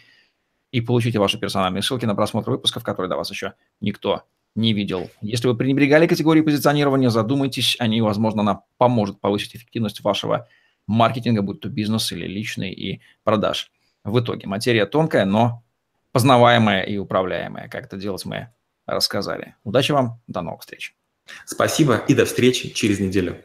и 0.73 0.81
получите 0.81 1.19
ваши 1.19 1.39
персональные 1.39 1.83
ссылки 1.83 2.05
на 2.05 2.15
просмотр 2.15 2.51
выпусков, 2.51 2.83
которые 2.83 3.09
до 3.09 3.17
вас 3.17 3.31
еще 3.31 3.55
никто 3.81 4.25
не 4.55 4.73
видел. 4.73 5.11
Если 5.21 5.47
вы 5.49 5.57
пренебрегали 5.57 6.07
категорией 6.07 6.45
позиционирования, 6.45 7.11
задумайтесь, 7.11 7.77
они, 7.79 8.01
возможно, 8.03 8.43
она 8.43 8.63
поможет 8.79 9.21
повысить 9.21 9.57
эффективность 9.57 10.01
вашего 10.01 10.49
маркетинга, 10.87 11.43
будь 11.43 11.61
то 11.61 11.69
бизнес 11.69 12.11
или 12.13 12.27
личный, 12.27 12.73
и 12.73 13.01
продаж. 13.23 13.71
В 14.05 14.19
итоге 14.21 14.47
материя 14.47 14.87
тонкая, 14.87 15.25
но 15.25 15.63
познаваемая 16.13 16.83
и 16.83 16.97
управляемая. 16.97 17.69
Как 17.69 17.85
это 17.85 17.97
делать 17.97 18.25
мы 18.25 18.49
рассказали. 18.87 19.55
Удачи 19.63 19.93
вам, 19.93 20.21
до 20.27 20.43
новых 20.43 20.63
встреч. 20.63 20.97
Спасибо 21.45 21.97
и 22.09 22.15
до 22.15 22.25
встречи 22.25 22.71
через 22.71 22.99
неделю. 22.99 23.45